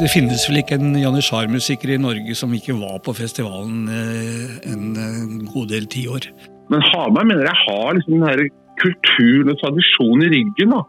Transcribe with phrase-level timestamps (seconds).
[0.00, 4.86] Det finnes vel ikke en janitsjar-musiker i Norge som ikke var på festivalen eh, en
[4.96, 6.30] eh, god del tiår.
[6.72, 8.40] Men Hamar mener jeg har liksom den her
[8.80, 10.72] kulturen og tradisjonen i ryggen.
[10.72, 10.80] da.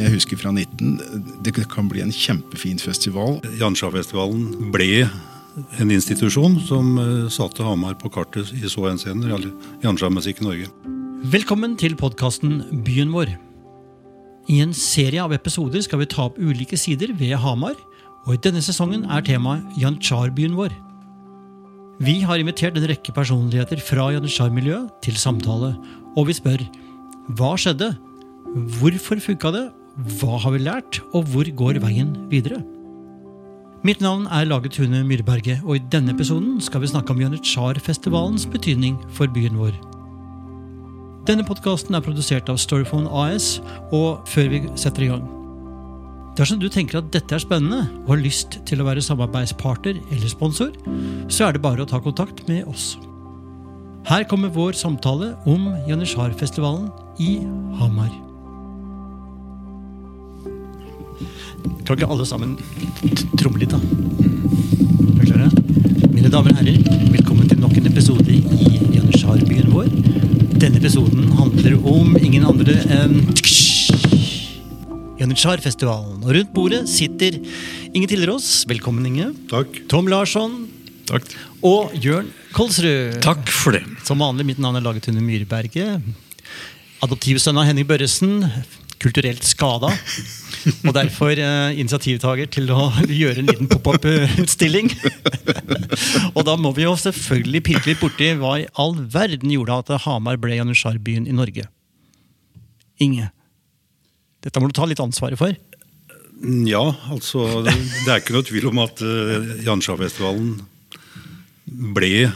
[0.00, 0.98] Jeg husker fra 19.
[1.46, 3.38] Det kan bli en kjempefin festival.
[3.60, 5.06] Janitsjarfestivalen ble
[5.78, 9.38] en institusjon som eh, satte Hamar på kartet i så henseende.
[9.84, 10.72] Janitsjarmusikk i Norge.
[11.30, 13.36] Velkommen til podkasten Byen vår.
[14.50, 17.78] I en serie av episoder skal vi ta opp ulike sider ved Hamar
[18.26, 20.74] og i denne sesongen er temaet Janitsjar-byen vår.
[21.98, 25.72] Vi har invitert en rekke personligheter fra janitsjar-miljøet til samtale,
[26.14, 26.62] og vi spør
[27.38, 27.90] hva skjedde?
[28.78, 29.64] Hvorfor funka det?
[30.18, 32.62] Hva har vi lært, og hvor går veien videre?
[33.82, 38.46] Mitt navn er Laget Tune Myrberget, og i denne episoden skal vi snakke om Janitsjar-festivalens
[38.50, 39.74] betydning for byen vår.
[41.26, 43.58] Denne podkasten er produsert av Storyphone AS,
[43.90, 45.26] og før vi setter i gang
[46.38, 50.30] Dersom du tenker at dette er spennende og har lyst til å være samarbeidspartner eller
[50.30, 50.70] sponsor,
[51.26, 52.92] så er det bare å ta kontakt med oss.
[54.06, 56.86] Her kommer vår samtale om Janitsjarfestivalen
[57.18, 57.40] i
[57.80, 58.12] Hamar.
[61.82, 62.54] Kan ikke alle sammen
[63.34, 63.82] tromme litt, da?
[65.18, 65.50] Er klare?
[66.14, 66.78] Mine damer og herrer,
[67.16, 69.90] velkommen til nok en episode i Janitsjarbyen vår.
[70.54, 73.24] Denne episoden handler om ingen andre enn
[75.28, 76.22] Janitsjarfestivalen.
[76.24, 77.36] Og rundt bordet sitter
[77.92, 78.64] Inge Tillerås.
[78.70, 79.34] Velkommen, Inge.
[79.50, 79.82] Takk.
[79.90, 80.62] Tom Larsson.
[81.08, 81.26] Takk.
[81.60, 83.18] Og Jørn Kolsrud.
[83.24, 83.84] Takk for det.
[84.08, 86.00] Som vanlig, mitt navn er Laget under Myrberget.
[87.04, 88.40] Adoptivsønn av Henning Børresen.
[88.98, 89.92] Kulturelt skada.
[90.88, 94.90] Og derfor eh, initiativtaker til å gjøre en liten pop-up-utstilling.
[96.36, 100.06] og da må vi jo selvfølgelig pirke litt borti hva i all verden gjorde at
[100.08, 101.68] Hamar ble Janitsjarbyen i Norge.
[103.04, 103.28] Inge.
[104.44, 105.54] Dette må du ta litt ansvaret for.
[106.68, 110.52] Ja, altså Det er ikke noe tvil om at uh, Janitsjarfestivalen
[111.98, 112.28] ble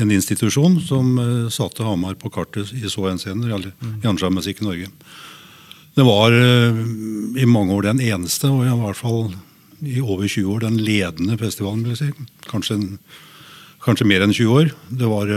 [0.00, 3.52] en institusjon som uh, satte Hamar på kartet i så henseende.
[3.52, 3.98] Mm.
[4.06, 4.88] Janitsjarmusikk i Norge.
[5.96, 6.80] Det var uh,
[7.36, 9.28] i mange år den eneste, og i hvert fall
[9.84, 11.84] i over 20 år den ledende festivalen.
[11.84, 12.28] vil jeg si.
[12.48, 12.80] Kanskje,
[13.84, 14.72] kanskje mer enn 20 år.
[14.88, 15.34] Det var,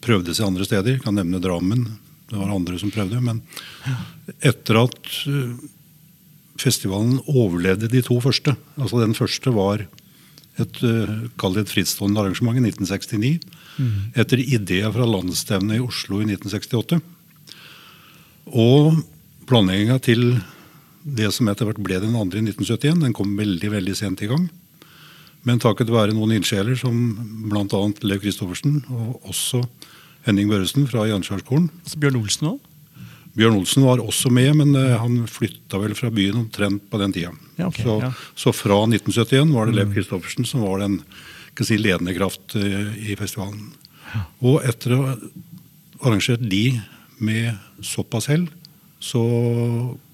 [0.00, 0.96] prøvdes i andre steder.
[0.96, 1.84] Jeg kan nevne Drammen,
[2.30, 3.20] det var andre som prøvde.
[3.24, 3.42] Men
[4.40, 5.56] etter at eh,
[6.60, 12.20] festivalen overlevde de to første altså Den første var et, eh, kall det et frittstående
[12.22, 13.40] arrangement i 1969.
[13.76, 13.94] Mm.
[14.14, 17.00] Etter ideer fra landsstevnet i Oslo i 1968.
[18.54, 19.00] Og
[19.48, 20.36] planlegginga til
[21.04, 24.30] det som etter hvert ble den andre i 1971, den kom veldig veldig sent i
[24.30, 24.46] gang.
[25.44, 26.94] Men takket være noen ildsjeler som
[27.50, 27.80] bl.a.
[28.06, 29.60] Leo Christoffersen og også
[30.24, 31.68] Henning Børresen fra Janskjærskolen.
[31.84, 32.70] Altså Bjørn Olsen òg?
[33.34, 37.14] Bjørn Olsen var også med, men uh, han flytta vel fra byen omtrent på den
[37.14, 37.32] tida.
[37.58, 38.10] Ja, okay, så, ja.
[38.38, 41.00] så, fra 1971 var det Lev Kristoffersen Christoffersen som var den
[41.66, 43.72] si, ledende kraft uh, i festivalen.
[44.14, 44.22] Ja.
[44.46, 45.16] Og etter å ha
[46.04, 46.78] arrangert de
[47.24, 48.46] med såpass hell,
[49.02, 49.24] så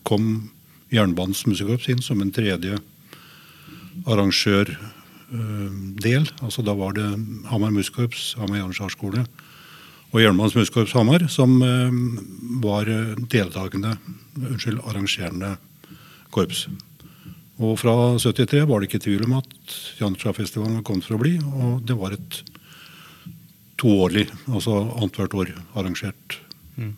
[0.06, 0.48] kom
[0.90, 2.80] Jernbanens musikkorps inn som en tredje
[4.08, 4.74] arrangørdel.
[5.30, 7.06] Uh, altså da var det
[7.52, 9.28] Hamar Musikkorps, Hamar Janitsjarskole
[10.10, 11.98] og Jernbanens Muskorps Hamar, som eh,
[12.62, 13.94] var eh, deltakende,
[14.40, 15.54] unnskyld, arrangerende
[16.34, 16.66] korps.
[17.60, 21.34] Og fra 73 var det ikke tvil om at Janitsjarfestivalen var kommet for å bli.
[21.38, 22.40] Og det var et
[23.80, 26.40] toårlig, altså annethvert år, arrangert.
[26.76, 26.94] Mm.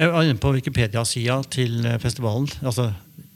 [0.00, 2.50] Jeg var inne på Wikipedia-sida til eh, festivalen.
[2.66, 2.90] altså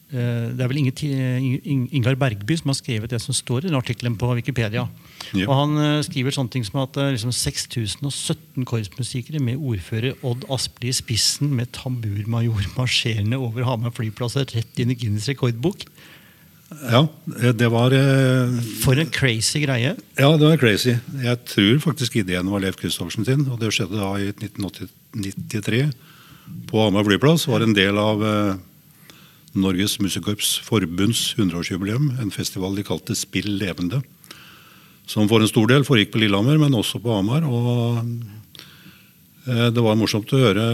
[0.08, 4.30] det er vel Ingar Bergby som har skrevet det som står i den artikkelen på
[4.38, 4.86] Wikipedia.
[5.34, 5.48] Yep.
[5.48, 10.16] Og Han eh, skriver sånne ting som at det er liksom 6017 korpsmusikere med ordfører
[10.26, 15.84] Odd Aspli i spissen med tamburmajor marsjerende over Hamar flyplass rett inn i Guinness rekordbok.
[16.69, 17.02] Ja,
[17.40, 17.92] eh, det var
[18.84, 19.92] For en crazy greie.
[20.16, 20.96] Ja, det var crazy.
[21.20, 23.44] Jeg tror faktisk ideen var Leif Christoffersen sin.
[23.52, 25.84] Og det skjedde da i 1993
[26.70, 27.44] på Hamar flyplass.
[27.48, 28.25] Var en del av
[29.56, 32.11] Norges Musikkorps Forbunds 100-årsjubileum.
[32.22, 34.02] En festival de kalte Spill levende.
[35.08, 37.46] Som for en stor del foregikk på Lillehammer, men også på Hamar.
[37.49, 38.02] og
[39.49, 40.64] eh, det var morsomt å høre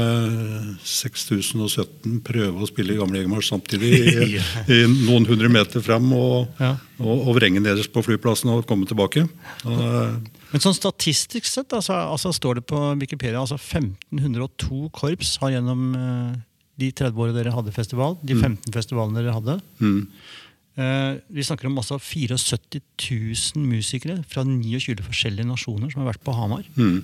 [0.82, 4.40] 6017 prøve å spille Gamle Egemars, samtidig i,
[4.74, 6.72] i, noen hundre meter frem og, ja.
[6.98, 9.28] og, og vrenge nederst på flyplassen og komme tilbake.
[9.62, 15.36] Og, eh, men sånn statistisk sett altså, altså står det på Wikipedia altså 1502 korps
[15.42, 16.34] har gjennom uh,
[16.80, 18.72] de 30 årene dere hadde festival, de 15 mm.
[18.74, 19.58] festivalene dere hadde.
[19.78, 20.00] Mm.
[20.74, 22.38] Eh, vi snakker om altså 74
[23.54, 26.66] 000 musikere fra 29 forskjellige nasjoner som har vært på Hamar.
[26.74, 26.98] Mm.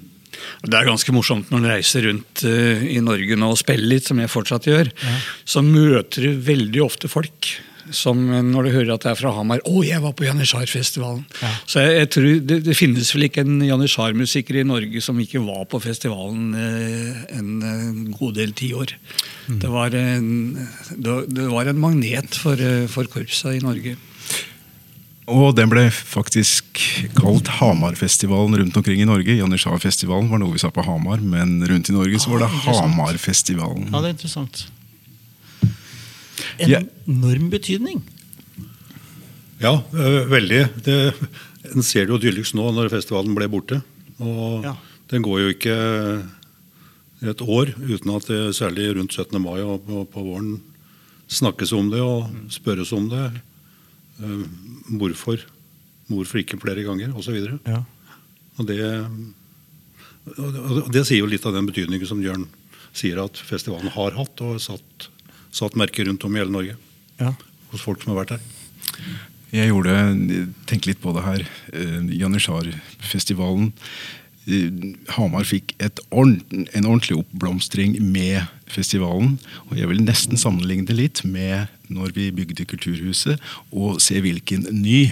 [0.63, 4.07] Det er ganske morsomt når du reiser rundt uh, i Norge nå og spiller litt,
[4.07, 4.91] som jeg fortsatt gjør.
[5.03, 5.17] Ja.
[5.43, 7.49] Så møter du veldig ofte folk
[7.95, 8.19] som
[8.51, 11.25] når du hører at det er fra Hamar 'Å, jeg var på Janitsjar-festivalen'.
[11.67, 15.43] Så jeg, jeg tror det, det, finnes vel ikke en Janitsjar-musiker i Norge som ikke
[15.45, 18.95] var på festivalen eh, en, en, god del tiår.
[19.49, 19.59] Mm.
[19.63, 20.29] Det, var en,
[20.99, 23.97] det var en magnet for, eh, for korpsa i Norge.
[25.31, 26.81] Og den ble faktisk
[27.19, 29.37] kalt Hamarfestivalen rundt omkring i Norge.
[29.39, 32.81] Janitsjar-festivalen var noe vi sa på Hamar, men rundt i Norge så var det ah,
[32.81, 33.91] Hamarfestivalen.
[33.93, 34.65] Ja, det er interessant.
[36.65, 38.03] Enorm betydning.
[39.61, 40.61] Ja, veldig.
[40.87, 40.97] Det,
[41.75, 43.81] en ser det jo tydeligst nå når festivalen ble borte.
[44.21, 44.75] Og ja.
[45.13, 45.77] den går jo ikke
[47.31, 49.37] et år uten at det særlig rundt 17.
[49.43, 50.55] mai og på, på våren
[51.31, 53.27] snakkes om det og spørres om det.
[54.89, 55.45] Hvorfor?
[56.11, 57.13] Hvorfor ikke flere ganger?
[57.17, 57.37] Osv.
[57.69, 57.83] Ja.
[58.59, 58.81] Og det,
[60.37, 62.49] og det sier jo litt av den betydningen som Jørn
[62.97, 65.09] sier at festivalen har hatt og satt
[65.55, 66.77] satt merker rundt om i hele Norge.
[67.21, 67.35] Ja.
[67.73, 68.47] Hos folk som har vært her.
[69.51, 69.95] Jeg gjorde,
[70.71, 71.45] tenkte litt på det her.
[71.75, 73.73] Uh, Janitsjar-festivalen.
[74.47, 75.75] Uh, Hamar fikk
[76.11, 79.37] ordent, en ordentlig oppblomstring med festivalen.
[79.69, 83.43] Og jeg vil nesten sammenligne det litt med når vi bygde Kulturhuset,
[83.75, 85.11] og se hvilken ny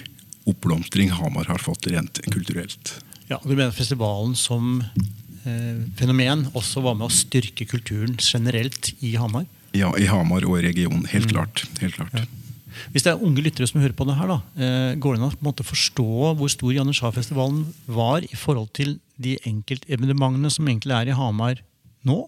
[0.49, 2.99] oppblomstring Hamar har fått rent kulturelt.
[3.29, 4.81] Ja, Du mener festivalen som
[5.44, 9.44] eh, fenomen også var med å styrke kulturen generelt i Hamar?
[9.76, 11.05] Ja, i Hamar og i regionen.
[11.11, 11.32] Helt mm.
[11.35, 11.65] klart.
[11.82, 12.15] Helt klart.
[12.17, 12.26] Ja.
[12.94, 15.50] Hvis det er unge lyttere som hører på det her, da, eh, går det an
[15.50, 21.17] å forstå hvor stor Janitsjar-festivalen var i forhold til de enkeltevenementene som egentlig er i
[21.19, 21.62] Hamar
[22.06, 22.23] nå?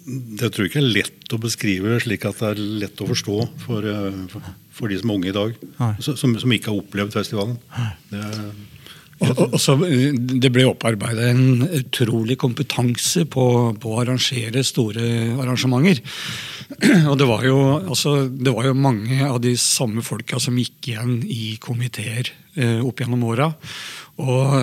[0.00, 3.36] Det tror jeg ikke er lett å beskrive slik at det er lett å forstå
[3.66, 5.56] for, eh, for, for de som er unge i dag.
[6.00, 7.58] Som, som, ikke har opplevd festivalen.
[8.10, 8.24] Det,
[9.20, 13.44] og, og så, det ble opparbeida en utrolig kompetanse på,
[13.80, 15.04] på, å arrangere store
[15.36, 16.00] arrangementer.
[17.10, 20.92] Og det var, jo, altså, det var jo mange av de samme folka som gikk
[20.92, 23.50] igjen i komiteer eh, opp gjennom åra.
[24.20, 24.56] Og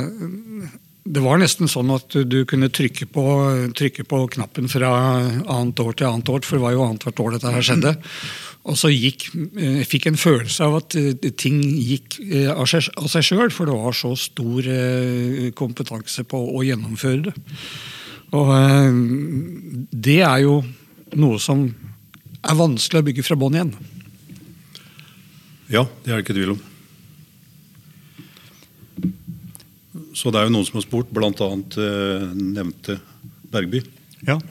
[1.07, 3.23] det var nesten sånn at du kunne trykke på,
[3.77, 4.91] trykke på knappen fra
[5.23, 7.93] annet år til annet år, for det var jo annethvert år dette her skjedde.
[8.67, 12.67] Og så gikk, jeg eh, fikk en følelse av at eh, ting gikk eh, av
[12.67, 12.89] seg,
[13.23, 14.67] sjøl, for det var så stor
[15.55, 17.35] kompetanse på å gjennomføre det.
[18.35, 18.49] Og
[19.95, 20.57] det er jo
[21.15, 21.61] noe som
[22.43, 23.71] er vanskelig å bygge fra bånn igjen.
[25.71, 26.65] Ja, det er det ikke tvil om.
[30.17, 31.31] Så det er jo noen som har spurt, bl.a.
[32.35, 32.97] Nevnte
[33.47, 33.79] Bergby.
[34.27, 34.41] Ja.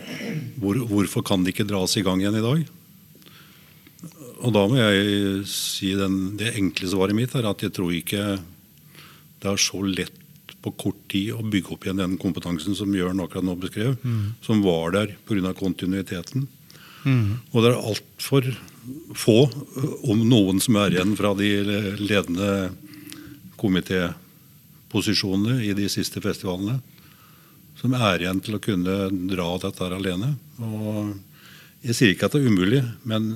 [0.62, 2.64] Hvor, hvorfor kan det ikke dras i gang igjen i dag?
[4.44, 8.36] Og da må jeg si den, det enkle svaret mitt er at jeg tror ikke
[9.40, 10.22] det er så lett
[10.64, 14.24] på kort tid å bygge opp igjen den kompetansen som Jørn akkurat nå beskrev, mm.
[14.42, 15.52] som var der pga.
[15.54, 16.48] kontinuiteten.
[17.06, 17.38] Mm.
[17.52, 18.48] Og det er altfor
[19.14, 19.38] få,
[20.10, 21.50] om noen som er igjen fra de
[22.00, 22.50] ledende
[23.60, 26.80] komitéposisjonene i de siste festivalene,
[27.78, 28.96] som er igjen til å kunne
[29.30, 30.34] dra dette alene.
[30.58, 31.14] Og
[31.86, 33.28] jeg sier ikke at det er umulig, men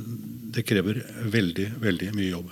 [0.54, 1.00] det krever
[1.30, 2.50] veldig, veldig mye jobb.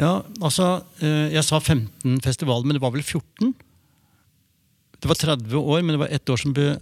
[0.00, 3.54] Ja, altså, eh, Jeg sa 15 festivaler, men det var vel 14?
[5.00, 6.78] Det var 30 år, men det var ett år som ble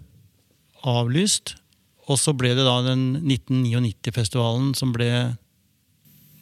[0.84, 1.56] avlyst.
[2.08, 5.36] Og så ble det da den 1999-festivalen som ble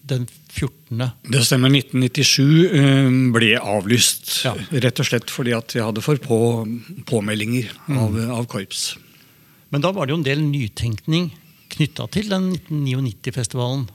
[0.09, 1.11] den 14.
[1.29, 1.71] Det stemmer.
[1.71, 4.45] 1997 eh, ble avlyst.
[4.45, 4.55] Ja.
[4.73, 6.39] Rett og slett fordi at vi hadde for på
[7.09, 8.33] påmeldinger av, mm.
[8.33, 8.97] av korps.
[9.69, 11.31] Men da var det jo en del nytenkning
[11.79, 13.89] knytta til den 1999-festivalen?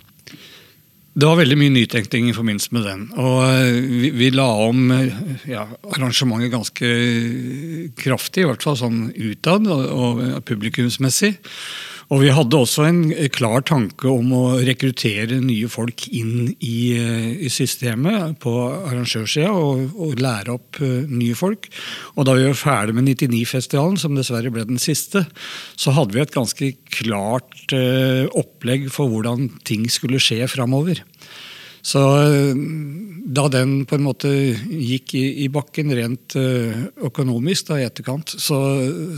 [1.13, 3.01] Det var veldig mye nytenkning i forbindelse med den.
[3.21, 5.11] Og eh, vi, vi la om eh,
[5.51, 6.89] ja, arrangementet ganske
[7.99, 11.35] kraftig, i hvert fall sånn utad og, og publikumsmessig.
[12.13, 12.99] Og vi hadde også en
[13.33, 20.19] klar tanke om å rekruttere nye folk inn i, i systemet på arrangørsida, og, og,
[20.21, 21.71] lære opp uh, nye folk.
[22.13, 25.25] Og da vi var ferdig med 99-festivalen, som dessverre ble den siste,
[25.73, 31.01] så hadde vi et ganske klart uh, opplegg for hvordan ting skulle skje framover.
[31.83, 32.55] Så eh,
[33.35, 38.35] da den på en måte gikk i, i bakken rent uh, økonomisk da, i etterkant,
[38.39, 38.59] så,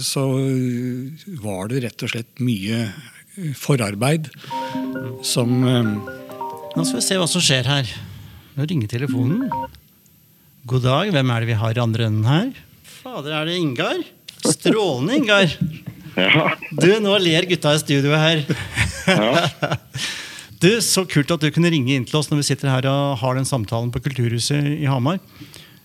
[0.02, 0.24] så,
[1.44, 4.32] var det rett og slett mye eh, forarbeid
[5.26, 7.92] som Nå skal vi se hva som skjer her.
[8.58, 9.46] Nå ringer telefonen.
[10.68, 12.50] God dag, hvem er det vi har i andre enden her?
[12.98, 14.02] Fader, er det Ingar?
[14.44, 15.56] Strålende, Ingar.
[16.20, 16.50] Ja.
[16.72, 18.44] Du, nå ler gutta i studio her.
[19.08, 19.72] Ja.
[20.62, 23.18] Du, Så kult at du kunne ringe inn til oss når vi sitter her og
[23.22, 25.20] har den samtalen på Kulturhuset i Hamar.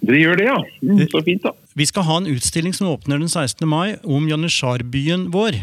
[0.00, 0.56] Det gjør det, ja.
[0.80, 1.52] Mm, så fint da.
[1.76, 3.66] Vi skal ha en utstilling som åpner den 16.
[3.68, 5.58] mai om Janitsjarbyen vår.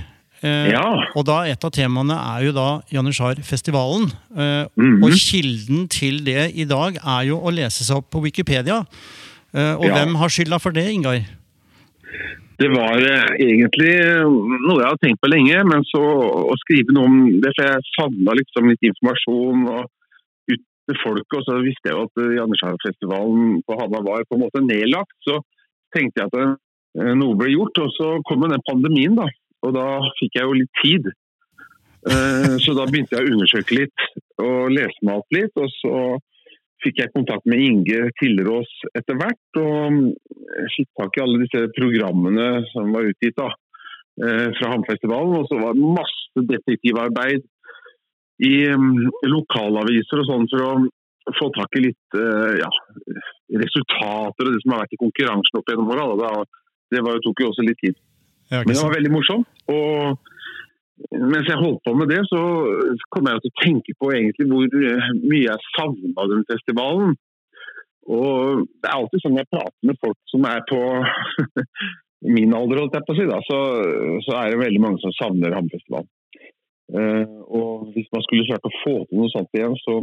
[0.45, 0.83] Eh, Ja.
[1.17, 4.11] Og da et av temaene er jo da Janitsjar-festivalen.
[4.35, 5.03] Eh, -hmm.
[5.03, 8.85] Og kilden til det i dag er jo å lese seg opp på Wikipedia.
[9.53, 9.93] Eh, og Ja.
[10.05, 11.25] hvem har skylda for det, Ingar?
[12.57, 13.91] Det var eh, egentlig
[14.25, 17.91] noe jeg hadde tenkt på lenge, men så å skrive noe om det, for jeg
[17.93, 19.83] savna liksom litt informasjon og
[20.49, 21.37] ut til folket.
[21.37, 25.13] Og så visste jeg jo at eh, Janitsjar-festivalen på Hamar var på en måte nedlagt.
[25.27, 25.37] Så
[25.93, 29.29] tenkte jeg at eh, noe ble gjort, og så kom jo den pandemien, da.
[29.65, 29.87] Og da
[30.17, 31.11] fikk jeg jo litt tid.
[32.09, 34.09] Eh, Så da begynte jeg å undersøke litt
[34.41, 35.53] og lese meg opp litt.
[35.61, 35.93] Og så
[36.83, 39.59] fikk jeg kontakt med Inge Tillerås etter hvert.
[39.61, 40.03] Og mm,
[40.75, 43.49] fikk tak i alle disse programmene som var utgitt da,
[44.23, 45.39] eh, fra Hamfestivalen.
[45.39, 47.45] Og så var det masse detektivarbeid
[48.45, 52.69] i mm, lokalaviser og sånn for å få tak i litt eh, ja,
[53.63, 56.07] resultater og det som har vært i konkurransen opp gjennom åra.
[56.93, 57.97] Det var, tok jo også litt tid.
[58.53, 59.49] Men det var veldig morsomt.
[59.73, 60.35] Og
[61.11, 62.41] mens jeg holdt på med det, så
[63.13, 67.15] kom jeg til å tenke på egentlig hvor eh, mye jeg savna den festivalen.
[68.07, 70.79] Og det er alltid sånn jeg prater med folk som er på
[72.37, 73.59] min alder, holdt jeg på å si, da, så,
[74.25, 76.09] så er det veldig mange som savner Hammerfestivalen.
[76.87, 79.99] Uh, og hvis man skulle klart å få til noe sånt igjen, så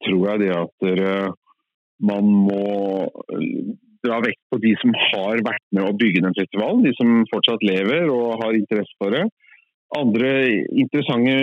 [0.00, 1.16] tror jeg det at dere,
[2.00, 2.62] man må
[4.02, 7.62] dra vekt på de som har vært med å bygge den festivalen, de som fortsatt
[7.66, 9.26] lever og har interesse for det.
[9.98, 10.30] Andre
[10.82, 11.34] interessante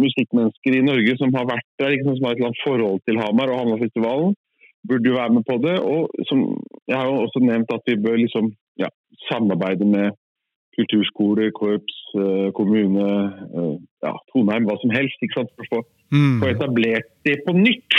[0.00, 3.20] musikkmennesker i Norge som har vært der, liksom, som har et eller annet forhold til
[3.20, 4.32] Hamar og Hamarfestivalen,
[4.88, 5.76] burde jo være med på det.
[5.84, 6.44] Og som,
[6.88, 8.88] jeg har jo også nevnt at vi bør liksom, ja,
[9.28, 10.16] samarbeide med
[10.78, 13.06] kulturskole, korps, eh, kommune,
[13.58, 13.74] eh,
[14.06, 15.80] ja, Tonheim, hva som helst, ikke sant, for å få
[16.10, 16.40] Mm.
[16.42, 17.92] få etablert det på nytt.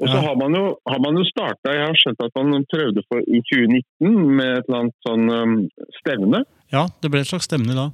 [0.00, 0.22] Og så Ja.
[0.26, 3.40] har man jo, har man jo starta, jeg har skjønt at man prøvde for i
[3.46, 5.68] 2019 med et eller annet sånn um,
[6.00, 6.44] stevne.
[6.72, 7.90] Ja, det ble et slags stevne da.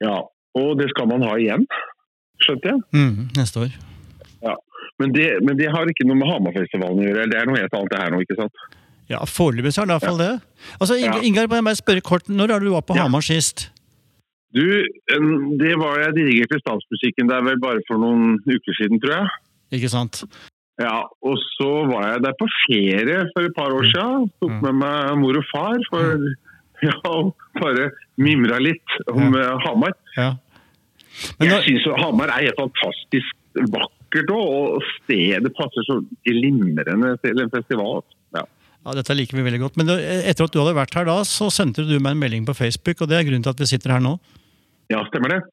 [0.00, 0.20] Ja,
[0.54, 1.66] og det skal man ha igjen,
[2.42, 2.80] skjønte jeg.
[2.94, 3.74] Mm, neste år.
[5.02, 7.72] Men det, men det har ikke noe med Hamarfestivalen å gjøre, det er noe helt
[7.74, 8.60] annet det her nå, ikke sant?
[9.10, 10.34] Ja, Foreløpig så er det i hvert fall det.
[10.78, 11.24] Altså, Ingar, Ja.
[11.26, 13.02] Ingar, bare spørre kort, når det du var på Ja.
[13.08, 13.70] Hamar sist?
[14.54, 14.62] Du,
[15.58, 19.32] det var jeg dirigert i Statsmusikken der vel bare for noen uker siden, tror jeg.
[19.80, 20.22] Ikke sant?
[20.78, 24.30] Ja, og så var jeg der på ferie for et par år siden.
[24.38, 24.62] Tok Mm.
[24.62, 26.22] med meg mor og far for
[26.86, 29.56] ja, og bare mimra litt om ja.
[29.66, 29.92] Hamar.
[30.16, 30.30] Ja.
[31.38, 37.42] Men Jeg syns Hamar er helt fantastisk vakkert òg, og stedet passer så glimrende til
[37.42, 38.02] en festival.
[38.34, 38.44] Ja.
[38.86, 39.78] ja, dette liker vi veldig godt.
[39.80, 42.56] Men etter at du hadde vært her da, så sendte du meg en melding på
[42.58, 44.16] Facebook, og det er grunnen til at vi sitter her nå.
[44.92, 45.44] ja, stemmer det.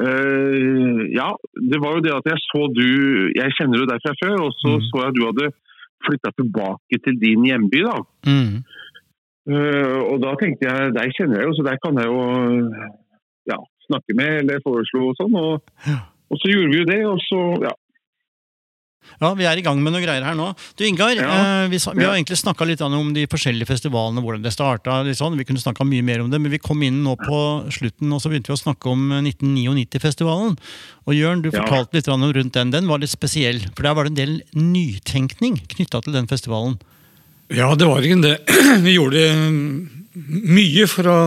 [0.00, 1.28] Uh, ja,
[1.70, 2.86] det var jo det at jeg så du
[3.34, 4.84] Jeg kjenner jo deg fra før, og så mm.
[4.86, 5.48] så jeg du hadde
[6.06, 7.82] flytta tilbake til din hjemby.
[7.84, 7.96] da.
[8.30, 8.54] Mm.
[9.50, 12.22] Uh, og da tenkte jeg, deg kjenner jeg jo, så der kan jeg jo
[13.90, 15.36] snakke med eller foreslo og sånn.
[15.36, 17.76] Og, og så gjorde vi jo det, og så ja.
[19.20, 20.50] Ja, vi er i gang med noe greier her nå.
[20.78, 21.64] Du Ingar, Ja.
[21.64, 22.18] eh, vi, vi har Ja.
[22.20, 25.00] egentlig snakka litt om de forskjellige festivalene, hvordan det starta.
[25.16, 25.36] Sånn.
[25.40, 27.40] Vi kunne snakka mye mer om det, men vi kom inn nå på
[27.72, 30.56] slutten, og så begynte vi å snakke om 1999-festivalen.
[31.08, 31.64] Og Jørn, du Ja.
[31.64, 32.70] fortalte litt om rundt den.
[32.70, 36.78] Den var litt spesiell, for der var det en del nytenkning knytta til den festivalen.
[37.50, 38.38] Ja, det var ikke det.
[38.84, 39.24] Vi gjorde
[40.28, 41.18] mye for å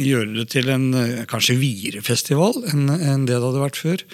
[0.00, 4.04] gjøre det til en eh, kanskje videre festival enn en det det hadde vært før.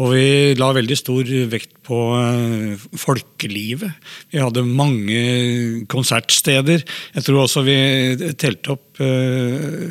[0.00, 0.26] Og vi
[0.56, 3.92] la veldig stor vekt på eh, folkelivet.
[4.32, 5.22] Vi hadde mange
[5.92, 6.84] konsertsteder.
[7.16, 7.78] Jeg tror også vi
[8.40, 9.88] telte opp eh,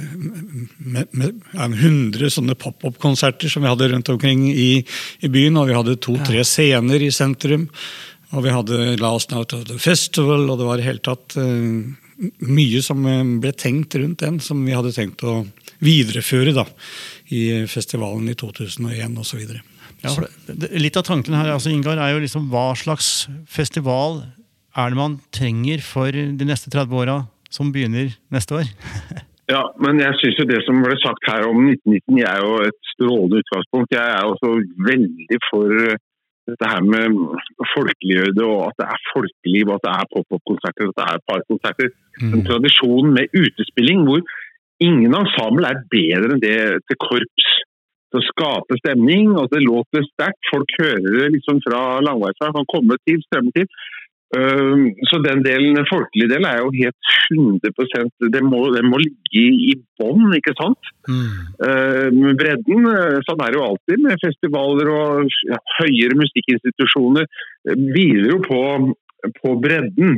[0.82, 4.72] med, med ja, 100 sånne pop-up-konserter som vi hadde rundt omkring i,
[5.22, 5.60] i byen.
[5.62, 7.70] Og vi hadde to-tre scener i sentrum.
[8.32, 11.36] Og vi hadde Last Night of the Festival, og det var i hele tatt
[12.48, 15.42] mye som eh, ble tenkt rundt den, som vi hadde tenkt å
[15.82, 16.66] videreføre da,
[17.34, 19.42] i festivalen i 2001 osv.
[20.02, 20.14] Ja,
[20.82, 24.24] litt av tanken her altså, Ingar, er jo liksom hva slags festival
[24.78, 27.18] er det man trenger for de neste 30 åra,
[27.52, 28.72] som begynner neste år?
[29.52, 32.78] Ja, men jeg syns jo det som ble sagt her om 1919 er jo et
[32.94, 33.92] strålende utgangspunkt.
[33.92, 34.52] Jeg er også
[34.88, 35.98] veldig for
[36.50, 37.18] dette her med
[37.76, 41.92] folkeliggjøre og at det er folkeliv, og at det er pop-opp-konserter, at det er parkonserter.
[42.34, 44.24] En tradisjon med utespilling hvor
[44.82, 46.58] ingen ensemble er bedre enn det
[46.90, 47.50] til korps.
[48.12, 50.42] Til å skape stemning, og det låter sterkt.
[50.52, 53.70] Folk hører det liksom fra langveisfra, kan komme til, strømme til.
[54.32, 59.42] Så den delen, den folkelige delen er jo helt 100% Det må, den må ligge
[59.72, 60.92] i bånn, ikke sant?
[61.10, 62.30] Mm.
[62.40, 65.36] bredden, uh, sånn er det jo alltid med festivaler og
[65.82, 67.28] høyere musikkinstitusjoner.
[67.76, 68.62] hviler jo på,
[69.42, 70.16] på bredden.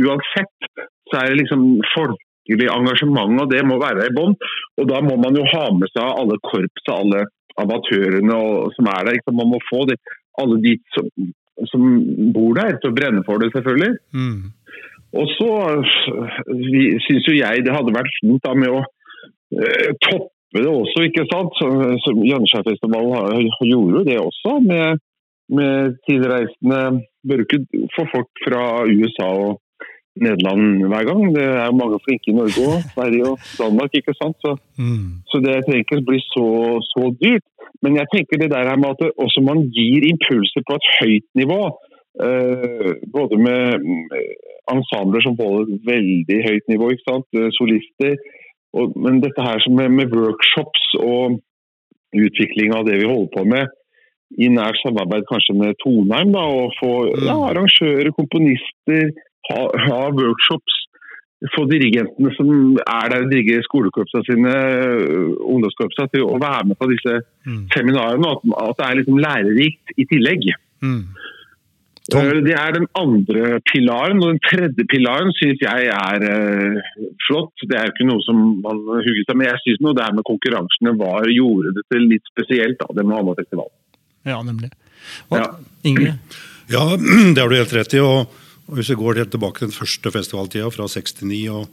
[0.00, 0.72] Uansett
[1.10, 2.24] så er det liksom folk
[2.56, 4.36] engasjement, og det må være i bånn.
[4.80, 7.26] Og da må man jo ha med seg alle korps alle
[7.58, 9.20] amatørene og, som er der.
[9.32, 9.98] Man må få det,
[10.40, 11.08] alle de som,
[11.66, 11.84] som
[12.34, 13.98] bor der, til å brenne for det, selvfølgelig.
[14.14, 14.40] Mm.
[15.18, 15.50] Og så
[17.06, 21.26] syns jo jeg det hadde vært fint da med å eh, toppe det også, ikke
[21.28, 21.58] sant.
[22.24, 25.00] Janskjærfestivalen gjorde jo det også, med,
[25.52, 26.82] med tilreisende
[27.28, 27.58] Bør ikke
[27.92, 29.58] få folk fra USA og
[30.26, 31.22] Nederland hver gang.
[31.36, 34.36] Det er mange flinke i Norge og Sverige og Danmark, ikke sant.
[34.44, 35.08] Så, Mm.
[35.30, 36.46] så det trenger ikke bli så,
[36.92, 37.46] så dyrt.
[37.82, 40.86] Men jeg tenker det der her med at det, også man gir impulser på et
[40.98, 41.62] høyt nivå.
[42.28, 44.06] Uh, både med mm,
[44.74, 47.28] ensembler som holder et veldig høyt nivå, ikke sant?
[47.38, 48.16] eh, solister.
[48.76, 51.38] Og, men dette her som med, med workshops og
[52.26, 53.70] utvikling av det vi holder på med,
[54.44, 59.08] i nært samarbeid kanskje med Tonheim, da, og få ja, arrangører, komponister,
[59.50, 60.74] ha, ha workshops
[61.54, 62.48] få dirigentene som
[62.82, 67.60] er der og dirigerer skolekorpsene sine, øh, ungdomskorpsene, til å være med på disse Mm.
[67.72, 68.26] seminarene.
[68.26, 70.48] og At, at det er liksom lærerikt i tillegg.
[70.82, 71.04] Mm.
[72.10, 72.24] Tom?
[72.44, 74.18] Det er den andre pilaren.
[74.24, 76.76] Og den tredje pilaren syns jeg er øh,
[77.28, 77.54] flott.
[77.68, 79.46] Det er jo ikke noe som man hugger seg med.
[79.52, 83.16] Jeg syns det her med konkurransene var, gjorde det til litt spesielt, da, det med
[83.16, 83.74] Hamar-festivalen.
[84.26, 84.72] Ja, nemlig.
[85.30, 85.48] Og, Ja.
[85.84, 86.18] Inge?
[86.74, 86.82] Ja,
[87.34, 88.00] det har du helt rett i.
[88.04, 88.26] og
[88.68, 91.68] og Hvis vi går helt tilbake til den første festivaltida, fra 69 og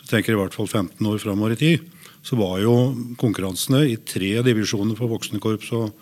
[0.00, 1.82] så tenker jeg i hvert fall 15 år framover i tid,
[2.24, 2.74] så var jo
[3.20, 5.92] konkurransene i tre divisjoner for voksnekorps og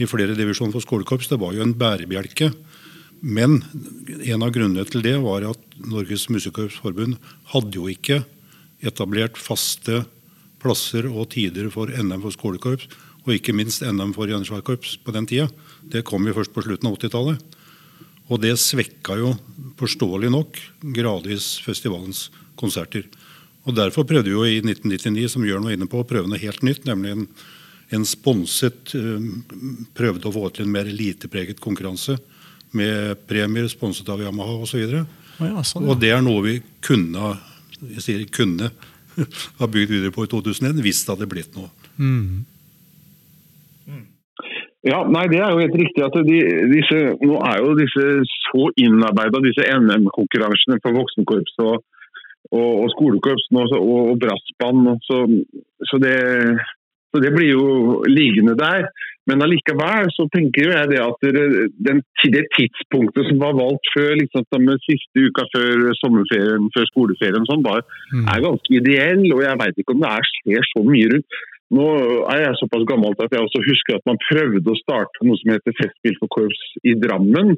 [0.00, 2.48] i flere divisjoner for skolekorps det var jo en bærebjelke.
[3.20, 3.60] Men
[4.24, 7.18] en av grunnene til det var at Norges Musikkorps Forbund
[7.52, 8.22] hadde jo ikke
[8.80, 10.06] etablert faste
[10.60, 12.88] plasser og tider for NM for skolekorps,
[13.26, 15.50] og ikke minst NM for Janitsjarkorps på den tida.
[15.84, 17.59] Det kom jo først på slutten av 80-tallet.
[18.30, 19.34] Og det svekka jo
[19.80, 20.60] forståelig nok
[20.96, 22.28] gradvis festivalens
[22.60, 23.06] konserter.
[23.68, 26.40] Og Derfor prøvde vi jo i 1999 som Jørn var inne på, å prøve noe
[26.40, 26.86] helt nytt.
[26.88, 27.26] Nemlig en,
[27.96, 29.30] en sponset eh,
[29.96, 32.16] Prøvde å få til en mer elitepreget konkurranse
[32.76, 34.94] med premier sponset av Yamaha osv.
[35.40, 37.34] Å ja, sånn, Og det er noe vi kunne
[37.80, 38.70] jeg sier kunne
[39.60, 41.70] ha bygd videre på i 2001 hvis det hadde blitt noe.
[42.00, 42.44] Mm.
[44.86, 46.38] Ja, nei, det er jo helt riktig at de,
[46.72, 48.04] disse, nå er jo disse
[48.46, 51.82] så innarbeida, disse NM-konkurransene for voksenkorps og,
[52.48, 54.88] og, og skolekorps og, og brassband.
[55.04, 55.20] Så,
[55.84, 56.16] så, det,
[57.12, 57.66] så det blir jo
[58.08, 58.88] liggende der.
[59.28, 61.28] Men allikevel så tenker jeg det at
[61.84, 62.00] den,
[62.34, 67.66] det tidspunktet som var valgt før liksom, som siste uka før sommerferien, før skoleferien, sånn,
[67.68, 68.24] var, Mm.
[68.32, 69.22] er ganske ideell.
[69.36, 71.40] Og jeg veit ikke om det er, skjer så mye rundt.
[71.70, 71.86] Nå
[72.32, 75.52] er jeg såpass gammel at jeg også husker at man prøvde å starte noe som
[75.54, 77.54] heter Festspill for korps i Drammen.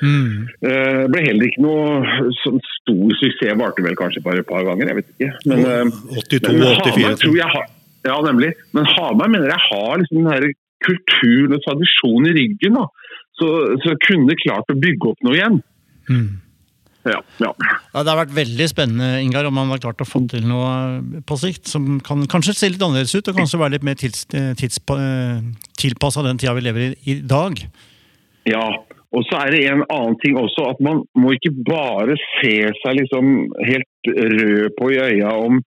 [0.00, 0.46] Mm.
[0.64, 4.92] Uh, ble heller ikke noe sånn stor suksess, varte vel kanskje bare et par ganger,
[4.92, 5.30] jeg vet ikke.
[5.50, 7.18] Men, uh, 82 men Hamar 84.
[7.24, 7.68] tror jeg har
[8.06, 8.54] Ja, nemlig.
[8.72, 10.46] Men Hamar mener jeg har liksom den her
[10.86, 12.78] kulturen og tradisjonen i ryggen.
[12.78, 12.86] da.
[13.36, 13.48] Så,
[13.84, 15.58] så kunne klart å bygge opp noe igjen.
[16.08, 16.30] Mm.
[17.08, 17.50] Ja, ja.
[17.94, 21.38] Det har vært veldig spennende Ingar, om man har klart å få til noe på
[21.40, 24.26] sikt som kan kanskje se litt annerledes ut, og kanskje være litt mer tids,
[25.80, 27.56] tilpassa den tida vi lever i i dag.
[28.48, 28.66] Ja,
[29.16, 32.98] og så er det en annen ting også, at man må ikke bare se seg
[33.00, 33.32] liksom
[33.66, 35.60] helt rød på i øya om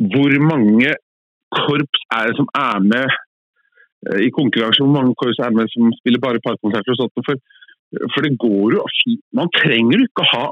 [0.00, 0.94] hvor mange
[1.52, 5.90] korps er det som er med eh, i konkurranse, hvor mange korps er med som
[5.98, 7.24] spiller bare parkonserter og sånt.
[7.26, 7.36] For,
[8.14, 8.86] for det går jo.
[9.36, 10.44] Man trenger jo ikke å ha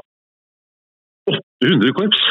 [1.32, 2.22] 800 korps.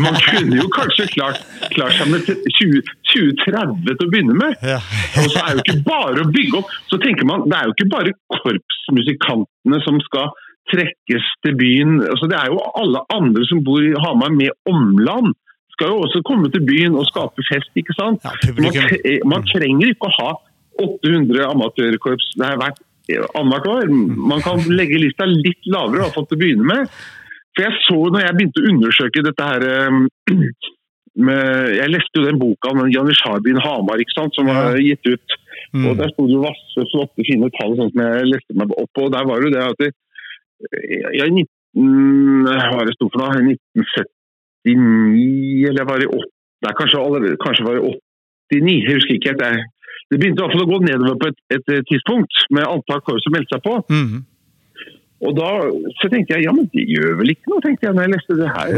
[0.00, 1.40] Man kunne jo kanskje klart,
[1.72, 2.82] klart seg med 20
[3.16, 4.56] 2030 til å begynne med.
[4.64, 4.80] Ja.
[5.22, 6.74] Og så er det jo ikke bare å bygge opp.
[6.90, 10.34] Så tenker man, Det er jo ikke bare korpsmusikantene som skal
[10.72, 12.00] trekkes til byen.
[12.10, 15.34] Altså, det er jo alle andre som bor i Hamar med omland.
[15.76, 18.24] Skal jo også komme til byen og skape fest, ikke sant?
[18.24, 18.76] Ja, Man,
[19.32, 20.30] man trenger ikke å ha
[20.82, 22.82] 800 amatørkorps vært
[23.38, 23.92] annethvert år.
[24.32, 26.96] Man kan legge lista litt lavere, iallfall hvert fall til å begynne med.
[27.56, 30.00] For jeg så når jeg begynte å undersøke dette her eh,
[31.26, 35.36] med, Jeg leste jo den boka om Harbin Hamar ikke sant, som var gitt ut.
[35.72, 35.86] Mm.
[35.88, 38.90] Og Der sto det jo masse flotte, fine tall sånn som jeg leste meg opp
[38.92, 39.06] på.
[39.08, 39.92] og Der var det jo det at jeg,
[41.16, 43.56] i 19, hva var det sto for noe?
[44.66, 46.32] 1979, eller var det 8,
[46.64, 47.82] Nei, kanskje, allerede, kanskje var det
[48.52, 49.34] 89, jeg husker ikke.
[49.34, 49.42] helt.
[49.42, 49.50] Det,
[50.10, 53.26] det begynte i hvert fall å gå nedover på et, et tidspunkt med antall korps
[53.26, 53.74] som meldte seg på.
[53.92, 54.24] Mm.
[55.24, 55.48] Og da
[56.00, 58.36] så tenkte jeg ja, men det gjør vel ikke noe, tenkte jeg når jeg leste
[58.36, 58.74] det her.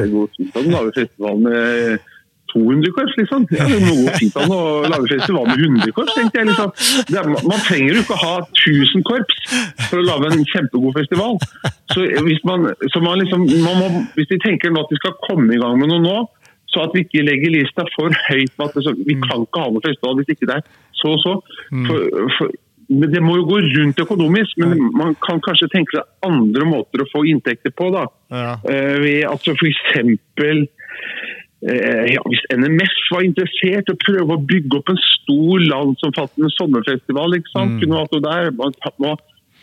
[0.55, 2.07] Den lager festival med
[2.53, 3.45] 200 korps, liksom.
[3.53, 6.49] Ja, det må gå fint å lage festival med 100 korps, tenkte jeg.
[6.51, 6.73] liksom.
[7.19, 9.43] Er, man trenger jo ikke å ha 1000 korps
[9.89, 11.37] for å lage en kjempegod festival.
[11.93, 15.19] Så hvis, man, så man liksom, man må, hvis vi tenker nå at vi skal
[15.27, 16.17] komme i gang med noe nå,
[16.69, 19.71] så at vi ikke legger lista for høyt at det, så, vi kan ikke ha
[19.73, 20.67] noe festival hvis ikke det er
[21.01, 21.37] så og så.
[21.89, 22.57] For, for,
[22.89, 27.05] men Det må jo gå rundt økonomisk, men man kan kanskje tenke seg andre måter
[27.05, 27.91] å få inntekter på.
[27.93, 28.07] da.
[28.33, 28.55] Ja.
[28.65, 29.83] Uh, ved at f.eks.
[31.59, 36.49] Uh, ja, hvis NMF var interessert i å prøve å bygge opp en stor landsomfattende
[36.55, 37.85] sommerfestival, ikke sant?
[38.25, 38.51] der.
[38.57, 38.73] Man,
[39.05, 39.15] må,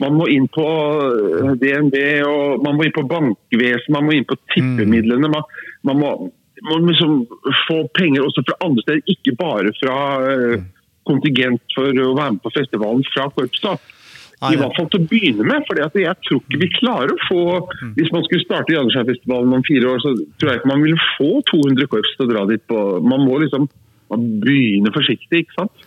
[0.03, 4.27] man må inn på eh, DNB, og man må inn på bankvesen, man må inn
[4.27, 5.31] på tippemidlene.
[5.31, 5.47] Man,
[5.87, 6.11] man må,
[6.67, 7.23] må liksom
[7.65, 9.97] få penger også fra andre steder, ikke bare fra
[10.29, 10.65] eh,
[11.09, 13.61] kontingent for å være med på festivalen fra korps.
[13.63, 13.75] da.
[14.43, 15.63] Nei, I hvert fall til å begynne med.
[15.67, 17.41] for jeg tror ikke vi klarer å få
[17.95, 21.31] Hvis man skulle starte Jandersheim-festivalen om fire år, så tror jeg ikke man vil få
[21.51, 22.63] 200 korps til å dra dit.
[22.67, 22.81] på.
[23.01, 23.69] Man må liksom
[24.11, 25.84] man begynner forsiktig, ikke sant?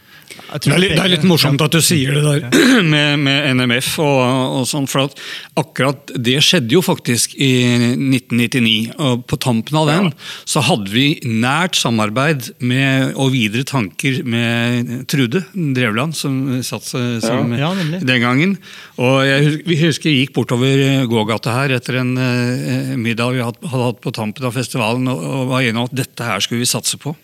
[0.49, 3.91] Det er, litt, det er litt morsomt at du sier det der med, med NMF
[4.01, 4.21] og,
[4.61, 5.19] og sånn, for at
[5.61, 7.51] akkurat det skjedde jo faktisk i
[7.97, 8.95] 1999.
[8.97, 10.11] Og på tampen av den
[10.49, 17.55] så hadde vi nært samarbeid med, og videre tanker med Trude Drevland, som satt som
[17.59, 18.57] Ja, den gangen.
[18.97, 23.45] Og jeg, husker vi jeg gikk bortover eh, gågata her etter en eh, middag vi
[23.45, 26.64] hadde, hatt på tampen av festivalen, og, og var enige om at dette her skulle
[26.64, 27.14] vi satse på.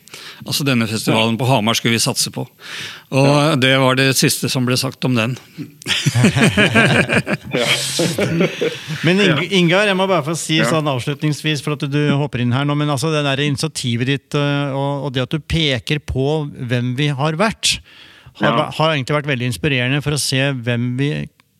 [0.46, 2.44] Altså denne festivalen på Hamar skulle vi satse på.
[3.14, 5.34] Og det var det siste som ble sagt om den.
[9.04, 12.54] Men Ing Ingar, jeg må bare få si sånn avslutningsvis, for at du hopper inn
[12.54, 16.26] her nå, men altså det der initiativet ditt øh, og, det at du peker på
[16.50, 17.78] hvem vi har vært,
[18.40, 18.68] har, Ja.
[18.78, 21.10] har egentlig vært veldig inspirerende for å se hvem vi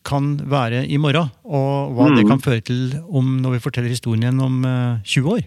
[0.05, 2.15] kan være i morgen, og hva Mm.
[2.19, 5.41] det kan føre til om når vi forteller historien igjen om øh, 20 år.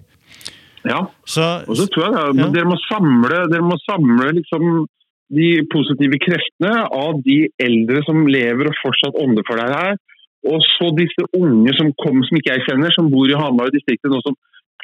[0.90, 1.00] Ja.
[1.26, 2.48] Så, Og så tror jeg da, Ja.
[2.54, 4.86] dere må samle, dere må samle liksom
[5.38, 9.98] de positive kreftene av de eldre som lever og fortsatt ånder for deg her.
[10.48, 14.12] Og så disse unge som kom, som ikke jeg kjenner, som bor i Hamar distriktet
[14.12, 14.38] nå, som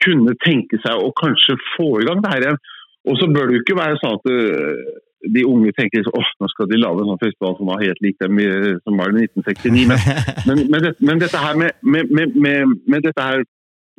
[0.05, 2.61] kunne tenke seg å kanskje få i gang det her igjen.
[3.09, 5.01] Og så bør det jo ikke være sånn at øh,
[5.35, 8.01] de unge tenker at åh, nå skal de lage en sånn festival som var helt
[8.05, 8.40] lik dem
[8.85, 9.87] som var i 1969.
[9.88, 10.01] Men,
[10.49, 13.45] men, men, det, men dette her med, med, med, med, med dette her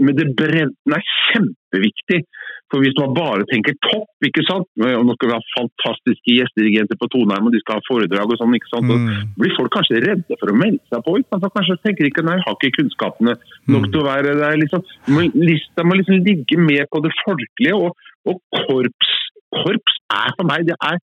[0.01, 2.25] med det bredden er kjempeviktig.
[2.73, 4.65] For hvis man bare tenker topp, ikke sant?
[4.81, 8.39] og nå skal vi ha fantastiske gjestedirigenter på Toneheim, og de skal ha foredrag og
[8.41, 8.89] sånn, ikke sant?
[8.89, 9.33] Mm.
[9.37, 11.15] blir folk kanskje redde for å melde seg på?
[11.21, 11.47] ikke sant?
[11.59, 13.37] Kanskje tenker ikke nei, jeg har ikke kunnskapene
[13.75, 14.57] nok til å være der.
[14.63, 14.85] liksom.
[15.13, 19.13] Men Lista må liksom ligge med på det folkelige, og, og korps,
[19.61, 20.97] korps er for meg det er